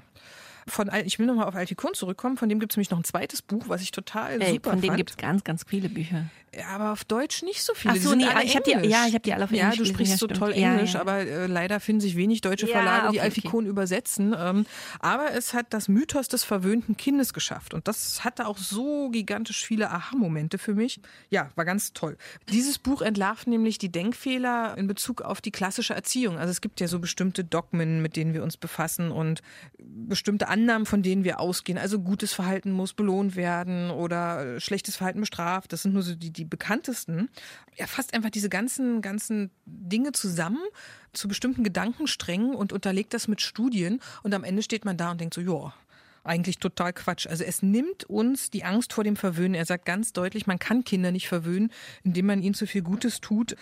[0.68, 2.38] Von, ich will nochmal auf Altikon zurückkommen.
[2.38, 4.82] Von dem gibt es nämlich noch ein zweites Buch, was ich total Ey, super von
[4.82, 4.97] dem fand.
[4.97, 6.26] gibt es ganz, ganz viele Bücher.
[6.53, 7.93] Ja, aber auf Deutsch nicht so viele.
[7.93, 9.72] Ach Die so, nee, alle ich hab die- ja, ich hab die alle auf Ja,
[9.72, 10.99] Englisch du gelesen, sprichst ja, so toll Ja, Englisch, ja.
[11.01, 14.36] aber äh, leider finden sich wenig deutsche Ja, Verlage, die okay, Alfikon übersetzen.
[14.38, 14.66] Ähm,
[14.99, 17.74] aber es hat das Mythos des verwöhnten Kindes geschafft.
[17.74, 20.99] Und das hatte auch so gigantisch viele Aha-Momente für mich.
[21.30, 22.18] Ja, war ganz toll.
[22.49, 26.38] Dieses Buch entlarvt nämlich die Denkfehler in Bezug auf die klassische Erziehung.
[26.38, 29.41] Also es gibt ja so bestimmte Dogmen, mit denen wir uns befassen und
[29.80, 31.78] bestimmte Annahmen, von denen wir ausgehen.
[31.78, 35.74] Also gutes Verhalten muss belohnt werden oder äh, schlechtes Verhalten bestraft.
[35.74, 37.30] Das sind nur so die, die bekanntesten.
[37.78, 40.62] Er fasst einfach diese ganzen, ganzen Dinge zusammen
[41.14, 44.02] zu bestimmten Gedankensträngen und unterlegt das mit Studien.
[44.24, 45.74] Und am Ende steht man da und denkt so, ja,
[46.24, 47.28] eigentlich total Quatsch.
[47.28, 49.56] Also es nimmt uns die Angst vor dem Verwöhnen.
[49.56, 51.72] Er sagt ganz deutlich, man kann Kinder nicht verwöhnen,
[52.04, 53.56] indem man ihnen zu viel Gutes tut.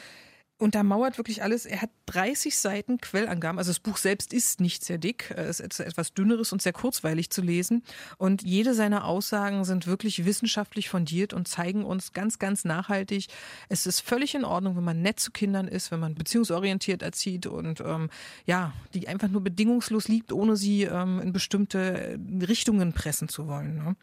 [0.60, 1.66] Und da mauert wirklich alles.
[1.66, 3.58] Er hat 30 Seiten Quellangaben.
[3.58, 5.32] Also das Buch selbst ist nicht sehr dick.
[5.32, 7.82] Es ist etwas dünneres und sehr kurzweilig zu lesen.
[8.18, 13.28] Und jede seiner Aussagen sind wirklich wissenschaftlich fundiert und zeigen uns ganz, ganz nachhaltig,
[13.70, 17.46] es ist völlig in Ordnung, wenn man nett zu Kindern ist, wenn man beziehungsorientiert erzieht
[17.48, 18.10] und ähm,
[18.46, 23.78] ja, die einfach nur bedingungslos liebt, ohne sie ähm, in bestimmte Richtungen pressen zu wollen.
[23.78, 23.96] Ne?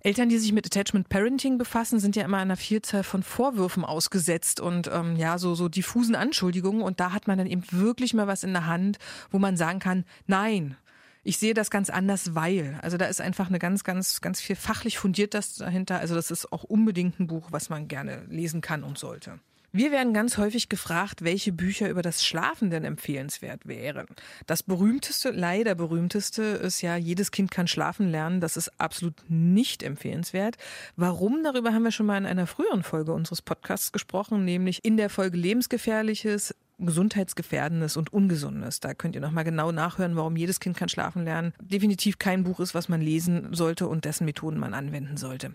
[0.00, 4.58] Eltern, die sich mit Attachment Parenting befassen, sind ja immer einer Vielzahl von Vorwürfen ausgesetzt
[4.58, 5.68] und ähm, ja, so, so
[6.00, 6.82] diffusen Anschuldigungen.
[6.82, 8.98] Und da hat man dann eben wirklich mal was in der Hand,
[9.30, 10.76] wo man sagen kann, nein,
[11.22, 12.78] ich sehe das ganz anders, weil.
[12.82, 15.98] Also da ist einfach eine ganz, ganz, ganz viel fachlich fundiert das dahinter.
[15.98, 19.38] Also das ist auch unbedingt ein Buch, was man gerne lesen kann und sollte.
[19.72, 24.06] Wir werden ganz häufig gefragt, welche Bücher über das Schlafen denn empfehlenswert wären.
[24.46, 28.40] Das berühmteste, leider berühmteste ist ja, jedes Kind kann schlafen lernen.
[28.40, 30.56] Das ist absolut nicht empfehlenswert.
[30.96, 31.44] Warum?
[31.44, 35.08] Darüber haben wir schon mal in einer früheren Folge unseres Podcasts gesprochen, nämlich in der
[35.08, 38.80] Folge Lebensgefährliches gesundheitsgefährdendes und ungesundes.
[38.80, 41.52] Da könnt ihr nochmal genau nachhören, warum jedes Kind kann schlafen lernen.
[41.60, 45.52] Definitiv kein Buch ist, was man lesen sollte und dessen Methoden man anwenden sollte.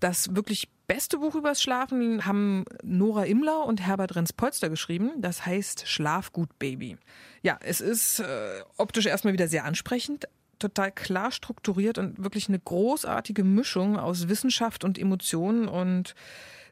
[0.00, 5.12] Das wirklich beste Buch übers Schlafen haben Nora Imlau und Herbert Renz-Polster geschrieben.
[5.18, 6.96] Das heißt Schlafgut Baby.
[7.42, 12.58] Ja, es ist äh, optisch erstmal wieder sehr ansprechend, total klar strukturiert und wirklich eine
[12.58, 16.14] großartige Mischung aus Wissenschaft und Emotionen und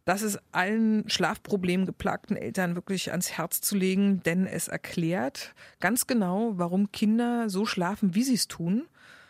[0.06, 6.06] das ist allen Schlafproblemen geplagten Eltern wirklich ans Herz zu legen, denn es erklärt ganz
[6.06, 8.86] genau, warum Kinder so schlafen, wie sie es tun.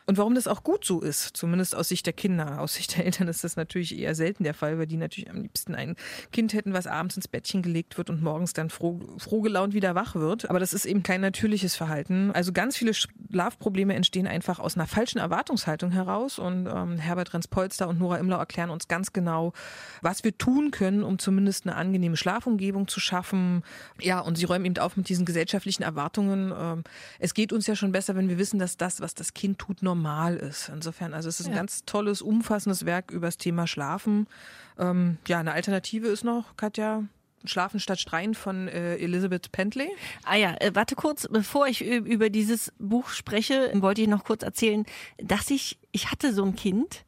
[0.09, 2.61] Und warum das auch gut so ist, zumindest aus Sicht der Kinder.
[2.61, 5.43] Aus Sicht der Eltern ist das natürlich eher selten der Fall, weil die natürlich am
[5.43, 5.97] liebsten ein
[6.31, 9.97] Kind hätten, was abends ins Bettchen gelegt wird und morgens dann froh, froh gelaunt wieder
[9.97, 10.49] wach wird.
[10.49, 12.31] Aber das ist eben kein natürliches Verhalten.
[12.31, 16.39] Also ganz viele Schlafprobleme entstehen einfach aus einer falschen Erwartungshaltung heraus.
[16.39, 19.55] Und ähm, Herbert Renz-Polster und Nora Imlau erklären uns ganz genau,
[20.03, 23.65] was wir tun können, um zumindest eine angenehme Schlafumgebung zu schaffen.
[24.01, 26.53] Ja, und sie räumen eben auf mit diesen gesellschaftlichen Erwartungen.
[26.57, 26.85] Ähm,
[27.19, 29.83] es geht uns ja schon besser, wenn wir wissen, dass das, was das Kind tut,
[29.83, 29.96] normal
[30.37, 30.69] ist.
[30.73, 31.59] Insofern, also es ist ein Ja.
[31.59, 34.27] ganz tolles, umfassendes Werk über das Thema Schlafen.
[34.79, 37.05] Ähm, ja, eine Alternative ist noch, Katja,
[37.45, 39.89] Schlafen statt Streien von äh, Elizabeth Pentley.
[40.25, 44.43] Ah ja, äh, warte kurz, bevor ich über dieses Buch spreche, wollte ich noch kurz
[44.43, 44.85] erzählen,
[45.19, 47.05] dass ich, ich hatte so ein Kind,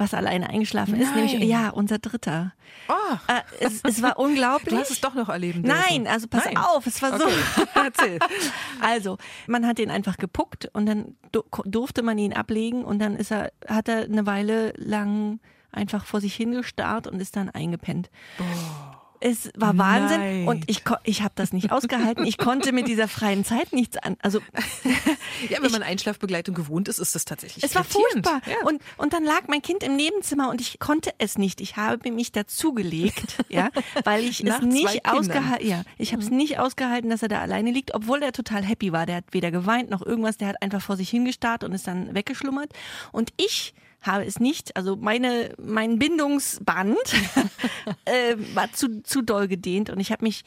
[0.00, 1.26] was alleine eingeschlafen ist, Nein.
[1.26, 2.52] nämlich, ja, unser Dritter.
[2.88, 2.92] Oh,
[3.28, 4.70] Äh, es, es war unglaublich.
[4.74, 5.78] du hast es doch noch erleben dürfen.
[5.88, 6.56] Nein, also pass Nein.
[6.56, 7.24] auf, es war so.
[7.26, 7.66] Okay.
[7.84, 8.18] Erzähl.
[8.80, 13.14] Also, man hat ihn einfach gepuckt und dann du- durfte man ihn ablegen und dann
[13.14, 15.38] ist er, hat er eine Weile lang
[15.72, 18.10] einfach vor sich hingestarrt und ist dann eingepennt.
[19.20, 20.48] Es war Wahnsinn Neid.
[20.48, 22.24] und ich, ich habe das nicht ausgehalten.
[22.24, 24.16] Ich konnte mit dieser freien Zeit nichts an.
[24.22, 24.40] Also
[25.48, 28.40] Ja, wenn man Einschlafbegleitung gewohnt ist, ist das tatsächlich es war furchtbar.
[28.46, 28.66] Ja.
[28.66, 31.60] Und, und dann lag mein Kind im Nebenzimmer und ich konnte es nicht.
[31.60, 33.70] Ich habe mich dazugelegt, ja,
[34.04, 37.70] weil ich es nicht ausgehalten, ja, ich habe es nicht ausgehalten, dass er da alleine
[37.70, 39.06] liegt, obwohl er total happy war.
[39.06, 42.14] Der hat weder geweint noch irgendwas, der hat einfach vor sich hingestarrt und ist dann
[42.14, 42.72] weggeschlummert.
[43.12, 46.96] Und ich habe es nicht, also meine, mein Bindungsband
[48.04, 50.44] äh, war zu, zu doll gedehnt und ich habe mich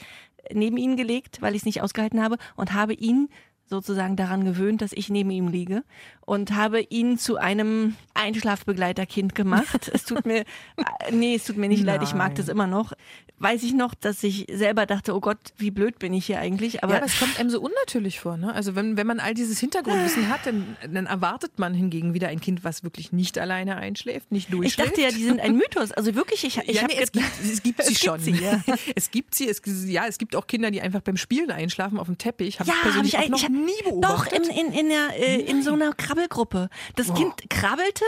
[0.51, 3.29] neben ihn gelegt, weil ich es nicht ausgehalten habe und habe ihn
[3.65, 5.83] sozusagen daran gewöhnt, dass ich neben ihm liege
[6.25, 9.89] und habe ihn zu einem Einschlafbegleiterkind gemacht.
[9.93, 10.41] es tut mir,
[10.77, 11.99] äh, nee, es tut mir nicht Nein.
[11.99, 12.93] leid, ich mag das immer noch.
[13.39, 16.83] Weiß ich noch, dass ich selber dachte, oh Gott, wie blöd bin ich hier eigentlich.
[16.83, 18.37] Aber, ja, aber es kommt einem so unnatürlich vor.
[18.37, 18.53] Ne?
[18.53, 22.39] Also wenn, wenn man all dieses Hintergrundwissen hat, dann, dann erwartet man hingegen wieder ein
[22.39, 24.79] Kind, was wirklich nicht alleine einschläft, nicht durchschläft.
[24.79, 25.91] Ich dachte ja, die sind ein Mythos.
[25.91, 28.23] Also wirklich, ich, ich ja, nee, es, gibt, es gibt sie es schon.
[28.23, 28.61] Gibt sie, ja.
[28.95, 29.49] es gibt sie.
[29.49, 32.59] Es, ja, es gibt auch Kinder, die einfach beim Spielen einschlafen auf dem Teppich.
[32.59, 34.39] Hab ja, ich persönlich hab ich, auch noch ich, nie beobachtet.
[34.39, 36.69] Doch, in, in, in, der, äh, in so einer Krabbelgruppe.
[36.95, 37.13] Das oh.
[37.13, 38.05] Kind krabbelte,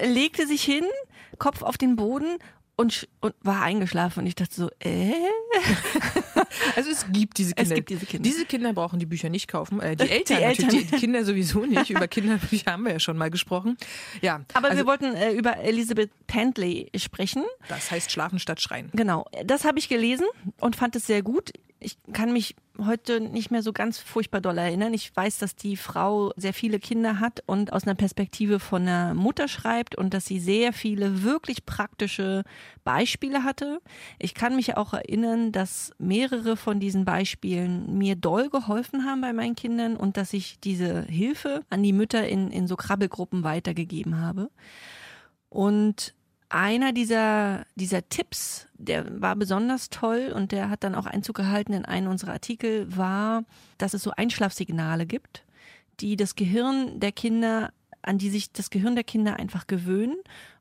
[0.00, 0.84] legte sich hin,
[1.38, 2.38] Kopf auf den Boden
[2.76, 5.12] und, und war eingeschlafen und ich dachte so, äh?
[6.76, 7.70] Also es gibt diese Kinder.
[7.70, 8.28] Es gibt diese Kinder.
[8.28, 9.80] Diese Kinder brauchen die Bücher nicht kaufen.
[9.80, 10.68] Äh, die Eltern, die, Eltern.
[10.68, 11.90] Die, Kinder sowieso nicht.
[11.90, 13.76] Über Kinderbücher haben wir ja schon mal gesprochen.
[14.20, 14.44] Ja.
[14.52, 17.44] Aber also, wir wollten äh, über Elizabeth Pantley sprechen.
[17.68, 18.90] Das heißt Schlafen statt Schreien.
[18.92, 19.26] Genau.
[19.44, 20.26] Das habe ich gelesen
[20.60, 21.52] und fand es sehr gut
[21.84, 24.94] ich kann mich heute nicht mehr so ganz furchtbar doll erinnern.
[24.94, 29.14] Ich weiß, dass die Frau sehr viele Kinder hat und aus einer Perspektive von einer
[29.14, 32.42] Mutter schreibt und dass sie sehr viele wirklich praktische
[32.82, 33.80] Beispiele hatte.
[34.18, 39.32] Ich kann mich auch erinnern, dass mehrere von diesen Beispielen mir doll geholfen haben bei
[39.32, 44.20] meinen Kindern und dass ich diese Hilfe an die Mütter in, in so Krabbelgruppen weitergegeben
[44.20, 44.50] habe.
[45.48, 46.14] Und
[46.54, 51.72] einer dieser, dieser Tipps, der war besonders toll und der hat dann auch Einzug gehalten
[51.72, 53.44] in einen unserer Artikel, war,
[53.76, 55.42] dass es so Einschlafsignale gibt,
[56.00, 60.16] die das Gehirn der Kinder, an die sich das Gehirn der Kinder einfach gewöhnen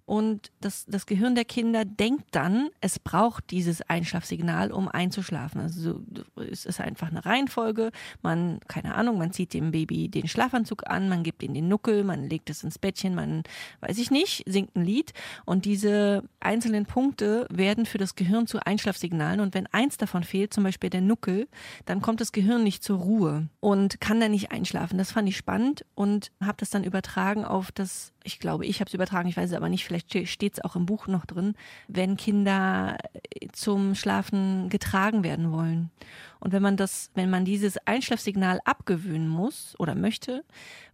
[0.05, 5.61] und das, das Gehirn der Kinder denkt dann, es braucht dieses Einschlafsignal, um einzuschlafen.
[5.61, 6.01] Also
[6.35, 7.91] es ist einfach eine Reihenfolge.
[8.21, 12.03] Man, keine Ahnung, man zieht dem Baby den Schlafanzug an, man gibt ihm den Nuckel,
[12.03, 13.43] man legt es ins Bettchen, man,
[13.79, 15.13] weiß ich nicht, singt ein Lied.
[15.45, 19.39] Und diese einzelnen Punkte werden für das Gehirn zu Einschlafsignalen.
[19.39, 21.47] Und wenn eins davon fehlt, zum Beispiel der Nuckel,
[21.85, 24.97] dann kommt das Gehirn nicht zur Ruhe und kann dann nicht einschlafen.
[24.97, 28.87] Das fand ich spannend und habe das dann übertragen auf das ich glaube, ich habe
[28.87, 31.55] es übertragen, ich weiß es aber nicht, vielleicht steht es auch im Buch noch drin,
[31.87, 35.91] wenn Kinder äh, zum Schlafen getragen werden wollen.
[36.39, 40.43] Und wenn man das, wenn man dieses Einschlafsignal abgewöhnen muss oder möchte,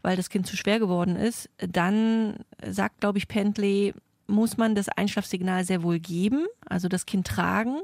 [0.01, 3.93] weil das Kind zu schwer geworden ist, dann sagt, glaube ich, Pentley,
[4.27, 7.81] muss man das Einschlafsignal sehr wohl geben, also das Kind tragen,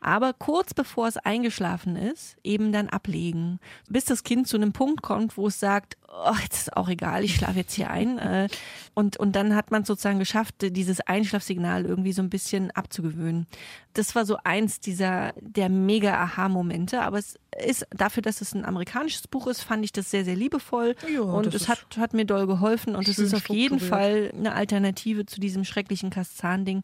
[0.00, 5.02] aber kurz bevor es eingeschlafen ist, eben dann ablegen, bis das Kind zu einem Punkt
[5.02, 8.18] kommt, wo es sagt, oh, jetzt ist auch egal, ich schlafe jetzt hier ein.
[8.18, 8.48] Äh,
[8.94, 13.46] und, und dann hat man sozusagen geschafft, dieses Einschlafsignal irgendwie so ein bisschen abzugewöhnen.
[13.94, 18.64] Das war so eins dieser der mega Aha-Momente, aber es ist dafür, dass es ein
[18.64, 20.96] amerikanisches Buch ist, fand ich das sehr, sehr liebevoll.
[21.12, 24.54] Ja, und es hat, hat mir doll geholfen und es ist auf jeden Fall eine
[24.54, 26.82] Alternative zu diesem schrecklichen Kaszahn-Ding.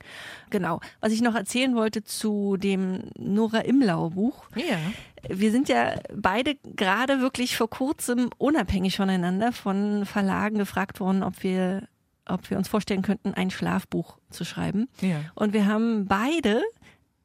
[0.51, 0.81] Genau.
[1.01, 4.45] Was ich noch erzählen wollte zu dem Nora Imlau Buch.
[4.55, 4.78] Ja.
[5.28, 11.43] Wir sind ja beide gerade wirklich vor kurzem unabhängig voneinander von Verlagen gefragt worden, ob
[11.43, 11.88] wir
[12.26, 14.88] ob wir uns vorstellen könnten, ein Schlafbuch zu schreiben.
[15.01, 15.20] Ja.
[15.34, 16.62] Und wir haben beide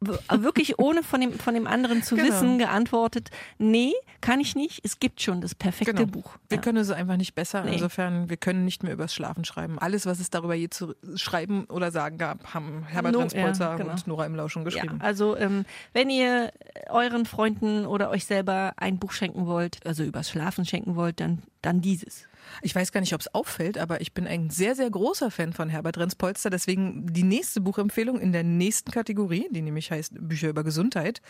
[0.02, 2.28] wirklich ohne von dem, von dem anderen zu genau.
[2.28, 6.08] wissen, geantwortet, nee, kann ich nicht, es gibt schon das perfekte genau.
[6.08, 6.38] Buch.
[6.50, 6.62] Wir ja.
[6.62, 7.74] können es einfach nicht besser, nee.
[7.74, 9.80] insofern, wir können nicht mehr übers Schlafen schreiben.
[9.80, 13.76] Alles, was es darüber je zu schreiben oder sagen gab, haben Herbert no, Transpolzer ja,
[13.78, 13.92] genau.
[13.92, 14.98] und Nora Imlau schon geschrieben.
[15.00, 16.52] Ja, also, ähm, wenn ihr
[16.90, 21.44] euren Freunden oder euch selber ein Buch schenken wollt, also übers Schlafen schenken wollt, dann,
[21.62, 22.28] dann dieses.
[22.62, 25.54] Ich weiß gar nicht, ob es auffällt, aber ich bin ein sehr, sehr großer Fan
[25.54, 26.50] von Herbert Renz-Polster.
[26.50, 31.22] Deswegen die nächste Buchempfehlung in der nächsten Kategorie, die nämlich heißt Bücher über Gesundheit,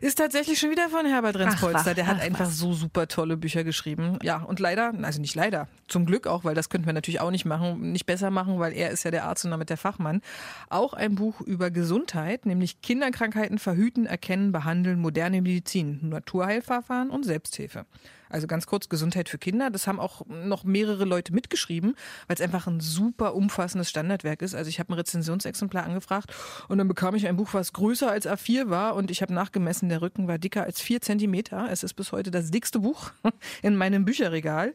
[0.00, 1.94] ist tatsächlich schon wieder von Herbert Renz-Polster.
[1.94, 2.58] Der hat ach, einfach was.
[2.58, 4.18] so super tolle Bücher geschrieben.
[4.22, 7.30] Ja, und leider, also nicht leider, zum Glück auch, weil das könnten wir natürlich auch
[7.30, 10.22] nicht machen, nicht besser machen, weil er ist ja der Arzt und damit der Fachmann.
[10.68, 17.86] Auch ein Buch über Gesundheit, nämlich Kinderkrankheiten verhüten, erkennen, behandeln, moderne Medizin, Naturheilverfahren und Selbsthilfe.
[18.28, 19.70] Also ganz kurz Gesundheit für Kinder.
[19.70, 21.96] Das haben auch noch mehrere Leute mitgeschrieben,
[22.26, 24.54] weil es einfach ein super umfassendes Standardwerk ist.
[24.54, 26.32] Also ich habe ein Rezensionsexemplar angefragt
[26.68, 29.88] und dann bekam ich ein Buch, was größer als A4 war und ich habe nachgemessen,
[29.88, 31.68] der Rücken war dicker als vier Zentimeter.
[31.70, 33.12] Es ist bis heute das dickste Buch
[33.62, 34.74] in meinem Bücherregal.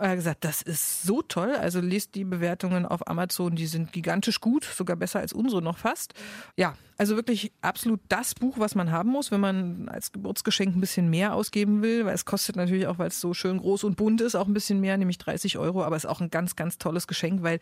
[0.00, 1.50] Er hat gesagt, das ist so toll.
[1.50, 5.76] Also lest die Bewertungen auf Amazon, die sind gigantisch gut, sogar besser als unsere noch
[5.76, 6.14] fast.
[6.56, 10.80] Ja, also wirklich absolut das Buch, was man haben muss, wenn man als Geburtsgeschenk ein
[10.80, 13.96] bisschen mehr ausgeben will, weil es kostet natürlich auch, weil es so schön groß und
[13.96, 16.56] bunt ist, auch ein bisschen mehr, nämlich 30 Euro, aber es ist auch ein ganz,
[16.56, 17.60] ganz tolles Geschenk, weil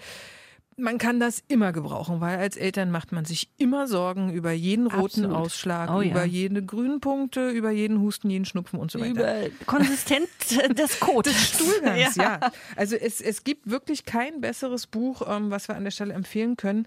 [0.79, 4.87] man kann das immer gebrauchen, weil als Eltern macht man sich immer Sorgen über jeden
[4.87, 5.37] roten Absolut.
[5.37, 6.11] Ausschlag, Oh ja.
[6.11, 9.11] über jede grünen Punkte, über jeden Husten, jeden Schnupfen und so weiter.
[9.11, 9.35] Über
[9.67, 10.29] Konsistenz
[10.71, 11.33] des Codes.
[11.33, 12.41] Des Stuhlgangs, ja.
[12.77, 16.57] Also es, es gibt wirklich kein besseres Buch, ähm, was wir an der Stelle empfehlen
[16.57, 16.87] können.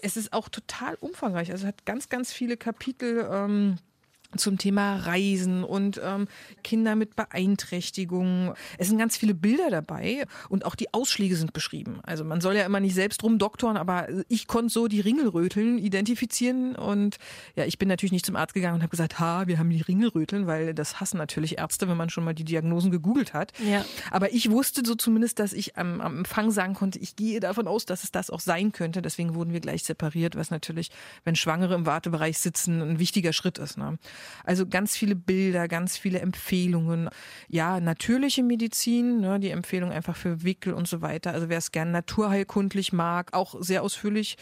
[0.00, 1.50] Es ist auch total umfangreich.
[1.50, 3.28] Also es hat ganz, ganz viele Kapitel.
[3.30, 3.76] Ähm,
[4.38, 6.26] zum Thema Reisen und ähm,
[6.62, 8.52] Kinder mit Beeinträchtigungen.
[8.78, 12.00] Es sind ganz viele Bilder dabei und auch die Ausschläge sind beschrieben.
[12.02, 16.76] Also man soll ja immer nicht selbst rumdoktoren, aber ich konnte so die Ringelröteln identifizieren
[16.76, 17.18] und
[17.56, 19.82] ja, ich bin natürlich nicht zum Arzt gegangen und habe gesagt, ha, wir haben die
[19.82, 23.52] Ringelröteln, weil das hassen natürlich Ärzte, wenn man schon mal die Diagnosen gegoogelt hat.
[23.64, 23.84] Ja.
[24.10, 27.66] Aber ich wusste so zumindest, dass ich am, am Empfang sagen konnte, ich gehe davon
[27.66, 29.02] aus, dass es das auch sein könnte.
[29.02, 30.90] Deswegen wurden wir gleich separiert, was natürlich,
[31.24, 33.78] wenn Schwangere im Wartebereich sitzen, ein wichtiger Schritt ist.
[33.78, 33.98] Ne?
[34.44, 37.08] Also ganz viele Bilder, ganz viele Empfehlungen.
[37.48, 41.32] Ja, natürliche Medizin, ne, die Empfehlung einfach für Wickel und so weiter.
[41.32, 44.36] Also wer es gern naturheilkundlich mag, auch sehr ausführlich.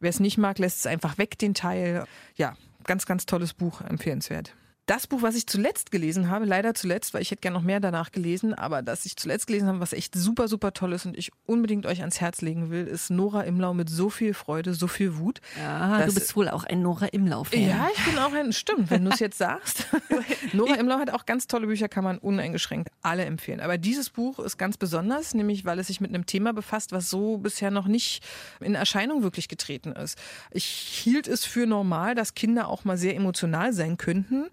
[0.00, 2.04] Wer es nicht mag, lässt es einfach weg, den Teil.
[2.36, 4.54] Ja, ganz, ganz tolles Buch, empfehlenswert.
[4.86, 7.78] Das Buch, was ich zuletzt gelesen habe, leider zuletzt, weil ich hätte gerne noch mehr
[7.78, 11.16] danach gelesen, aber das ich zuletzt gelesen habe, was echt super, super toll ist und
[11.16, 14.88] ich unbedingt euch ans Herz legen will, ist Nora Imlau mit so viel Freude, so
[14.88, 15.40] viel Wut.
[15.56, 17.54] Ja, du bist wohl auch ein Nora Imlauf.
[17.54, 19.86] Ja, ich bin auch ein, stimmt, wenn du es jetzt sagst.
[20.52, 23.60] Nora Imlau hat auch ganz tolle Bücher, kann man uneingeschränkt alle empfehlen.
[23.60, 27.08] Aber dieses Buch ist ganz besonders, nämlich weil es sich mit einem Thema befasst, was
[27.08, 28.24] so bisher noch nicht
[28.58, 30.18] in Erscheinung wirklich getreten ist.
[30.50, 34.50] Ich hielt es für normal, dass Kinder auch mal sehr emotional sein könnten.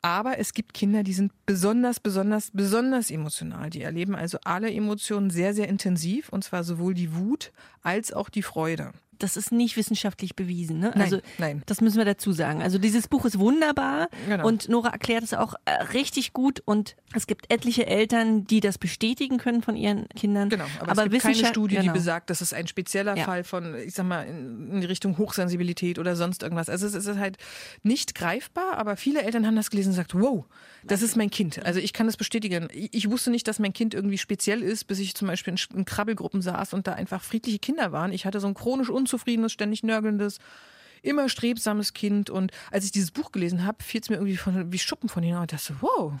[0.00, 3.68] Aber es gibt Kinder, die sind besonders, besonders, besonders emotional.
[3.70, 8.28] Die erleben also alle Emotionen sehr, sehr intensiv, und zwar sowohl die Wut als auch
[8.28, 8.92] die Freude.
[9.18, 10.78] Das ist nicht wissenschaftlich bewiesen.
[10.78, 10.90] Ne?
[10.94, 11.62] Nein, also, nein.
[11.66, 12.62] Das müssen wir dazu sagen.
[12.62, 14.46] Also dieses Buch ist wunderbar Genau.
[14.46, 18.78] und Nora erklärt es auch äh, richtig gut und es gibt etliche Eltern, die das
[18.78, 20.50] bestätigen können von ihren Kindern.
[20.50, 21.94] Genau, aber, es gibt keine Studie, die genau.
[21.94, 23.24] besagt, das ist ein spezieller Ja.
[23.24, 26.68] Fall von, ich sag mal, in, die Richtung Hochsensibilität oder sonst irgendwas.
[26.68, 27.38] Also es ist halt
[27.82, 30.44] nicht greifbar, aber viele Eltern haben das gelesen und gesagt, wow,
[30.84, 31.64] das ist mein Kind.
[31.64, 32.68] Also ich kann das bestätigen.
[32.72, 36.42] Ich, wusste nicht, dass mein Kind irgendwie speziell ist, bis ich zum Beispiel in Krabbelgruppen
[36.42, 38.12] saß und da einfach friedliche Kinder waren.
[38.12, 40.38] Ich hatte so ein chronisch unzufriedenes, ständig nörgelndes,
[41.02, 42.30] immer strebsames Kind.
[42.30, 45.22] Und als ich dieses Buch gelesen habe, fiel es mir irgendwie von, wie Schuppen von
[45.22, 46.14] hinten und dachte, wow,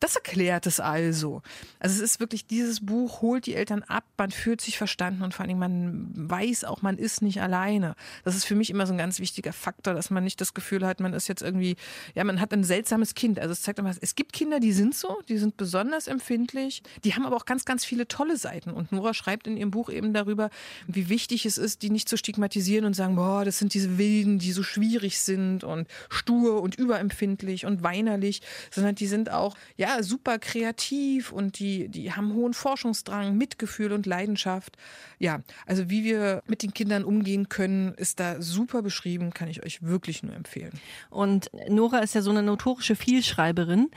[0.00, 1.42] das erklärt es also.
[1.80, 5.34] Also es ist wirklich, dieses Buch holt die Eltern ab, man fühlt sich verstanden und
[5.34, 7.94] vor allem man weiß auch, man ist nicht alleine.
[8.24, 10.86] Das ist für mich immer so ein ganz wichtiger Faktor, dass man nicht das Gefühl
[10.86, 11.76] hat, man ist jetzt irgendwie,
[12.14, 13.40] ja, man hat ein seltsames Kind.
[13.40, 17.14] Also es zeigt immer, es gibt Kinder, die sind so, die sind besonders empfindlich, die
[17.14, 18.70] haben aber auch ganz, ganz viele tolle Seiten.
[18.70, 20.50] Und Nora schreibt in ihrem Buch eben darüber,
[20.86, 24.38] wie wichtig es ist, die nicht zu stigmatisieren und sagen, boah, das sind diese Wilden,
[24.38, 29.87] die so schwierig sind und stur und überempfindlich und weinerlich, sondern die sind auch, ja,
[30.00, 34.76] super kreativ und die, die haben hohen Forschungsdrang, Mitgefühl und Leidenschaft.
[35.18, 39.64] Ja, also wie wir mit den Kindern umgehen können, ist da super beschrieben, kann ich
[39.64, 40.72] euch wirklich nur empfehlen.
[41.10, 43.90] Und Nora ist ja so eine notorische Vielschreiberin.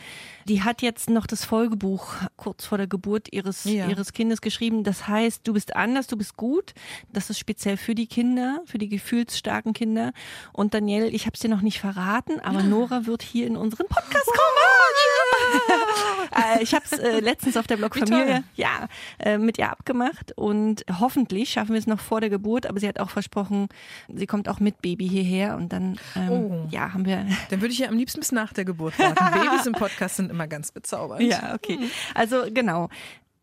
[0.47, 3.87] Die hat jetzt noch das Folgebuch kurz vor der Geburt ihres, Ja.
[3.87, 4.83] ihres Kindes geschrieben.
[4.83, 6.73] Das heißt, du bist anders, du bist gut.
[7.13, 10.13] Das ist speziell für die Kinder, für die gefühlsstarken Kinder.
[10.53, 13.87] Und Danielle, ich habe es dir noch nicht verraten, aber Nora wird hier in unseren
[13.87, 15.80] Podcast kommen.
[16.31, 18.43] Äh, ich habe es äh, letztens auf der Blog Wie Familie toll.
[18.55, 18.87] ja,
[19.19, 22.87] äh, mit ihr abgemacht und hoffentlich schaffen wir es noch vor der Geburt, aber sie
[22.87, 23.67] hat auch versprochen,
[24.13, 26.67] sie kommt auch mit Baby hierher und dann ähm, Oh.
[26.69, 29.15] ja, haben wir Dann würde ich ja am liebsten bis nach der Geburt warten.
[29.41, 31.21] Babys im Podcast sind immer ganz bezaubernd.
[31.23, 31.79] Ja, okay.
[32.15, 32.87] Also genau.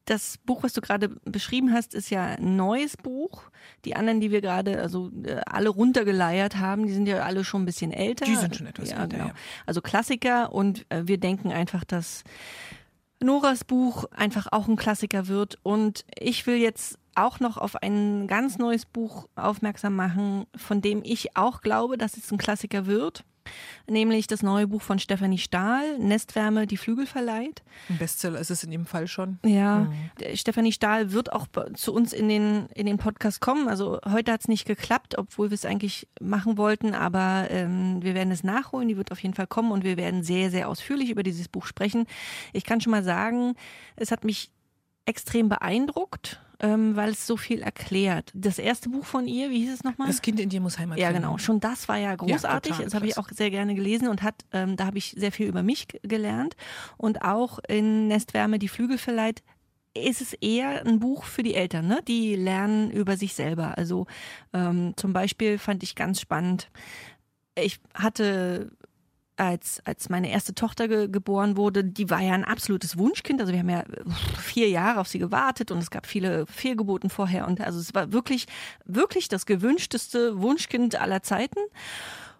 [0.09, 3.43] Das Buch, was du gerade beschrieben hast, ist ja ein neues Buch.
[3.85, 7.63] Die anderen, die wir gerade, also äh, alle runtergeleiert haben, die sind ja alle schon
[7.63, 8.25] ein bisschen älter.
[8.25, 9.29] Die sind schon etwas ja, älter, genau.
[9.29, 9.35] ja.
[9.67, 12.25] Also Klassiker und äh, wir denken einfach, dass
[13.21, 15.59] Noras Buch einfach auch ein Klassiker wird.
[15.63, 21.03] Und ich will jetzt auch noch auf ein ganz neues Buch aufmerksam machen, von dem
[21.05, 23.25] ich auch glaube, dass es ein Klassiker wird.
[23.87, 27.63] Nämlich das neue Buch von Stefanie Stahl, Nestwärme, die Flügel verleiht.
[27.89, 29.39] Ein Bestseller ist es in dem Fall schon.
[29.45, 29.91] Ja,
[30.21, 33.69] der Stefanie Stahl wird auch zu uns in den, in den Podcast kommen.
[33.69, 38.15] Also heute hat es nicht geklappt, obwohl wir es eigentlich machen wollten, aber ähm, wir
[38.15, 38.89] werden es nachholen.
[38.89, 41.67] Die wird auf jeden Fall kommen und wir werden sehr, sehr ausführlich über dieses Buch
[41.67, 42.07] sprechen.
[42.53, 43.55] Ich kann schon mal sagen,
[43.97, 44.51] es hat mich
[45.07, 48.31] extrem beeindruckt, ähm, weil es so viel erklärt.
[48.35, 50.09] Das erste Buch von ihr, wie hieß es nochmal?
[50.09, 51.23] Das Kind in dir muss Heimat Ja, finden.
[51.23, 51.39] genau.
[51.39, 52.73] Schon das war ja großartig.
[52.73, 55.31] total das habe ich auch sehr gerne gelesen und hat, ähm, da habe ich sehr
[55.33, 56.57] viel über mich gelernt.
[56.97, 59.43] Und auch in Nestwärme, die Flügel verleiht,
[59.95, 62.01] ist es eher ein Buch für die Eltern, ne?
[62.07, 63.77] Die lernen über sich selber.
[63.79, 64.07] Also
[64.53, 66.71] ähm, zum Beispiel fand ich ganz spannend.
[67.57, 68.71] Ich hatte
[69.39, 73.41] als, als meine erste Tochter ge geboren wurde, die war ja ein absolutes Wunschkind.
[73.41, 73.85] Also wir haben ja
[74.37, 77.47] vier Jahre auf sie gewartet und es gab viele Fehlgeburten vorher.
[77.47, 78.47] Und also es war wirklich,
[78.85, 81.61] wirklich das gewünschteste Wunschkind aller Zeiten.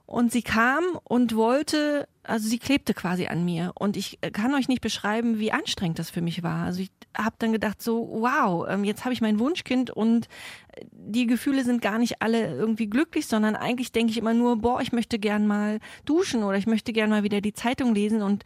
[0.09, 3.73] Und sie kam und wollte, also sie klebte quasi an mir.
[3.75, 6.65] Und ich kann euch nicht beschreiben, wie anstrengend das für mich war.
[6.65, 10.27] Also ich habe dann gedacht, so, wow, ähm, jetzt habe ich mein Wunschkind und
[10.73, 14.57] äh, die Gefühle sind gar nicht alle irgendwie glücklich, sondern eigentlich denke ich immer nur,
[14.57, 18.23] boah, ich möchte gern mal duschen oder ich möchte gern mal wieder die Zeitung lesen
[18.23, 18.45] und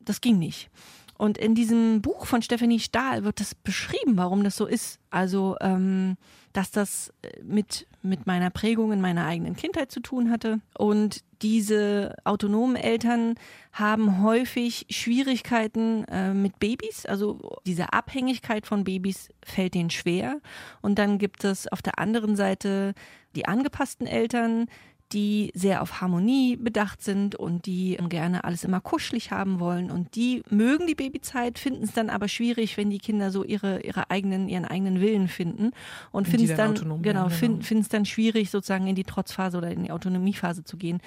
[0.00, 0.70] das ging nicht.
[1.18, 5.00] Und in diesem Buch von Stephanie Stahl wird das beschrieben, warum das so ist.
[5.10, 6.16] Also, ähm,
[6.54, 10.60] dass das äh, mit, mit meiner Prägung in meiner eigenen Kindheit zu tun hatte.
[10.78, 13.34] Und diese autonomen Eltern
[13.72, 17.04] haben häufig Schwierigkeiten äh, mit Babys.
[17.04, 20.40] Also diese Abhängigkeit von Babys fällt denen schwer.
[20.80, 22.94] Und dann gibt es auf der anderen Seite
[23.34, 24.66] die angepassten Eltern,
[25.12, 30.16] die sehr auf Harmonie bedacht sind und die gerne alles immer kuschelig haben wollen und
[30.16, 34.10] die mögen die Babyzeit, finden es dann aber schwierig, wenn die Kinder so ihre ihre
[34.10, 35.70] eigenen ihren eigenen Willen finden
[36.10, 37.80] und finden es dann, dann genau, finden genau.
[37.80, 41.00] es dann schwierig sozusagen in die Trotzphase oder in die Autonomiephase zu gehen.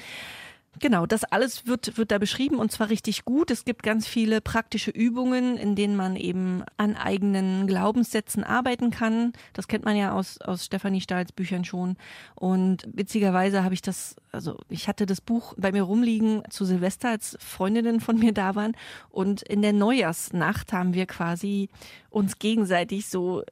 [0.80, 3.50] Genau, das alles wird, wird da beschrieben und zwar richtig gut.
[3.50, 9.34] Es gibt ganz viele praktische Übungen, in denen man eben an eigenen Glaubenssätzen arbeiten kann.
[9.54, 11.98] Das kennt man ja aus, aus Stefanie Stahls Büchern schon.
[12.36, 17.10] Und witzigerweise habe ich das, also ich hatte das Buch bei mir rumliegen zu Silvester,
[17.10, 18.74] als Freundinnen von mir da waren.
[19.10, 21.70] Und in der Neujahrsnacht haben wir quasi
[22.12, 23.44] uns gegenseitig so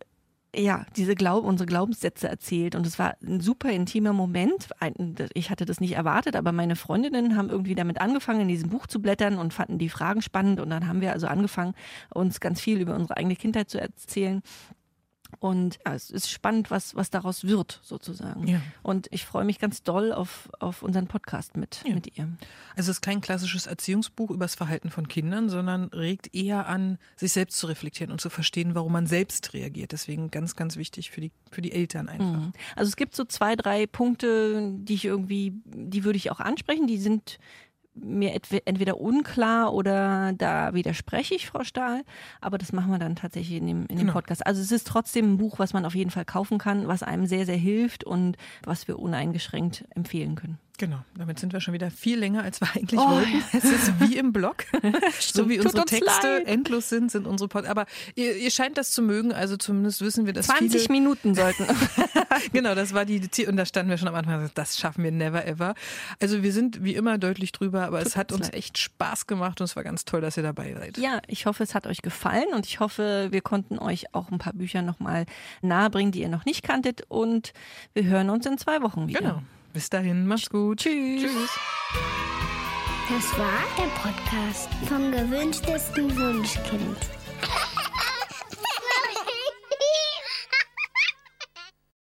[0.58, 2.76] ja, diese Glaub, unsere Glaubenssätze erzählt.
[2.76, 4.70] Und es war ein super intimer Moment.
[5.34, 8.88] Ich hatte das nicht erwartet, aber meine Freundinnen haben irgendwie damit angefangen, in diesem Buch
[8.88, 10.60] zu blättern und fanden die Fragen spannend.
[10.60, 11.74] Und dann haben wir also angefangen,
[12.14, 14.42] uns ganz viel über unsere eigene Kindheit zu erzählen.
[15.40, 18.48] Und ja, es ist spannend, was, was daraus wird, sozusagen.
[18.48, 18.62] Ja.
[18.84, 21.94] Und ich freue mich ganz doll auf, auf unseren Podcast mit, ja.
[21.94, 22.30] mit ihr.
[22.76, 26.98] Also es ist kein klassisches Erziehungsbuch über das Verhalten von Kindern, sondern regt eher an,
[27.16, 29.92] sich selbst zu reflektieren und zu verstehen, warum man selbst reagiert.
[29.92, 32.40] Deswegen ganz, ganz wichtig für die, für die Eltern einfach.
[32.40, 32.54] Mhm.
[32.76, 36.88] Also es gibt so zwei, drei Punkte, die ich irgendwie, die würde ich auch ansprechen.
[36.88, 37.40] Die sind
[37.96, 38.34] mir
[38.66, 42.04] entweder unklar oder da widerspreche ich Frau Stahl,
[42.42, 44.14] aber das machen wir dann tatsächlich in dem, in dem genau.
[44.14, 44.46] Podcast.
[44.46, 47.26] Also es ist trotzdem ein Buch, was man auf jeden Fall kaufen kann, was einem
[47.26, 50.60] sehr, sehr hilft und was wir uneingeschränkt empfehlen können.
[50.78, 53.44] Genau, damit sind wir schon wieder viel länger, als wir eigentlich oh, wollten.
[53.54, 54.66] Es ist wie im Blog.
[55.20, 56.48] so wie unsere Texte leid.
[56.48, 60.26] endlos sind, sind unsere Pod Aber ihr, ihr, scheint das zu mögen, also zumindest wissen
[60.26, 61.66] wir, dass 20 viele Minuten sollten.
[62.54, 65.46] genau, das war die, und da standen wir schon am Anfang, das schaffen wir never
[65.46, 65.76] ever.
[66.22, 68.56] Also wir sind wie immer deutlich drüber, aber Tut es hat uns leid.
[68.56, 70.98] echt Spaß gemacht und es war ganz toll, dass ihr dabei seid.
[70.98, 74.40] Ja, ich hoffe, es hat euch gefallen und ich hoffe, wir konnten euch auch ein
[74.40, 75.26] paar Bücher nochmal
[75.62, 77.54] nahebringen, die ihr noch nicht kanntet und
[77.94, 79.20] wir hören uns in zwei Wochen wieder.
[79.20, 79.42] Genau.
[79.76, 80.80] Bis dahin, mach's gut.
[80.80, 81.22] Tschüss.
[81.22, 81.50] Tschüss.
[83.10, 86.98] Das war der Podcast vom gewünschtesten Wunschkind.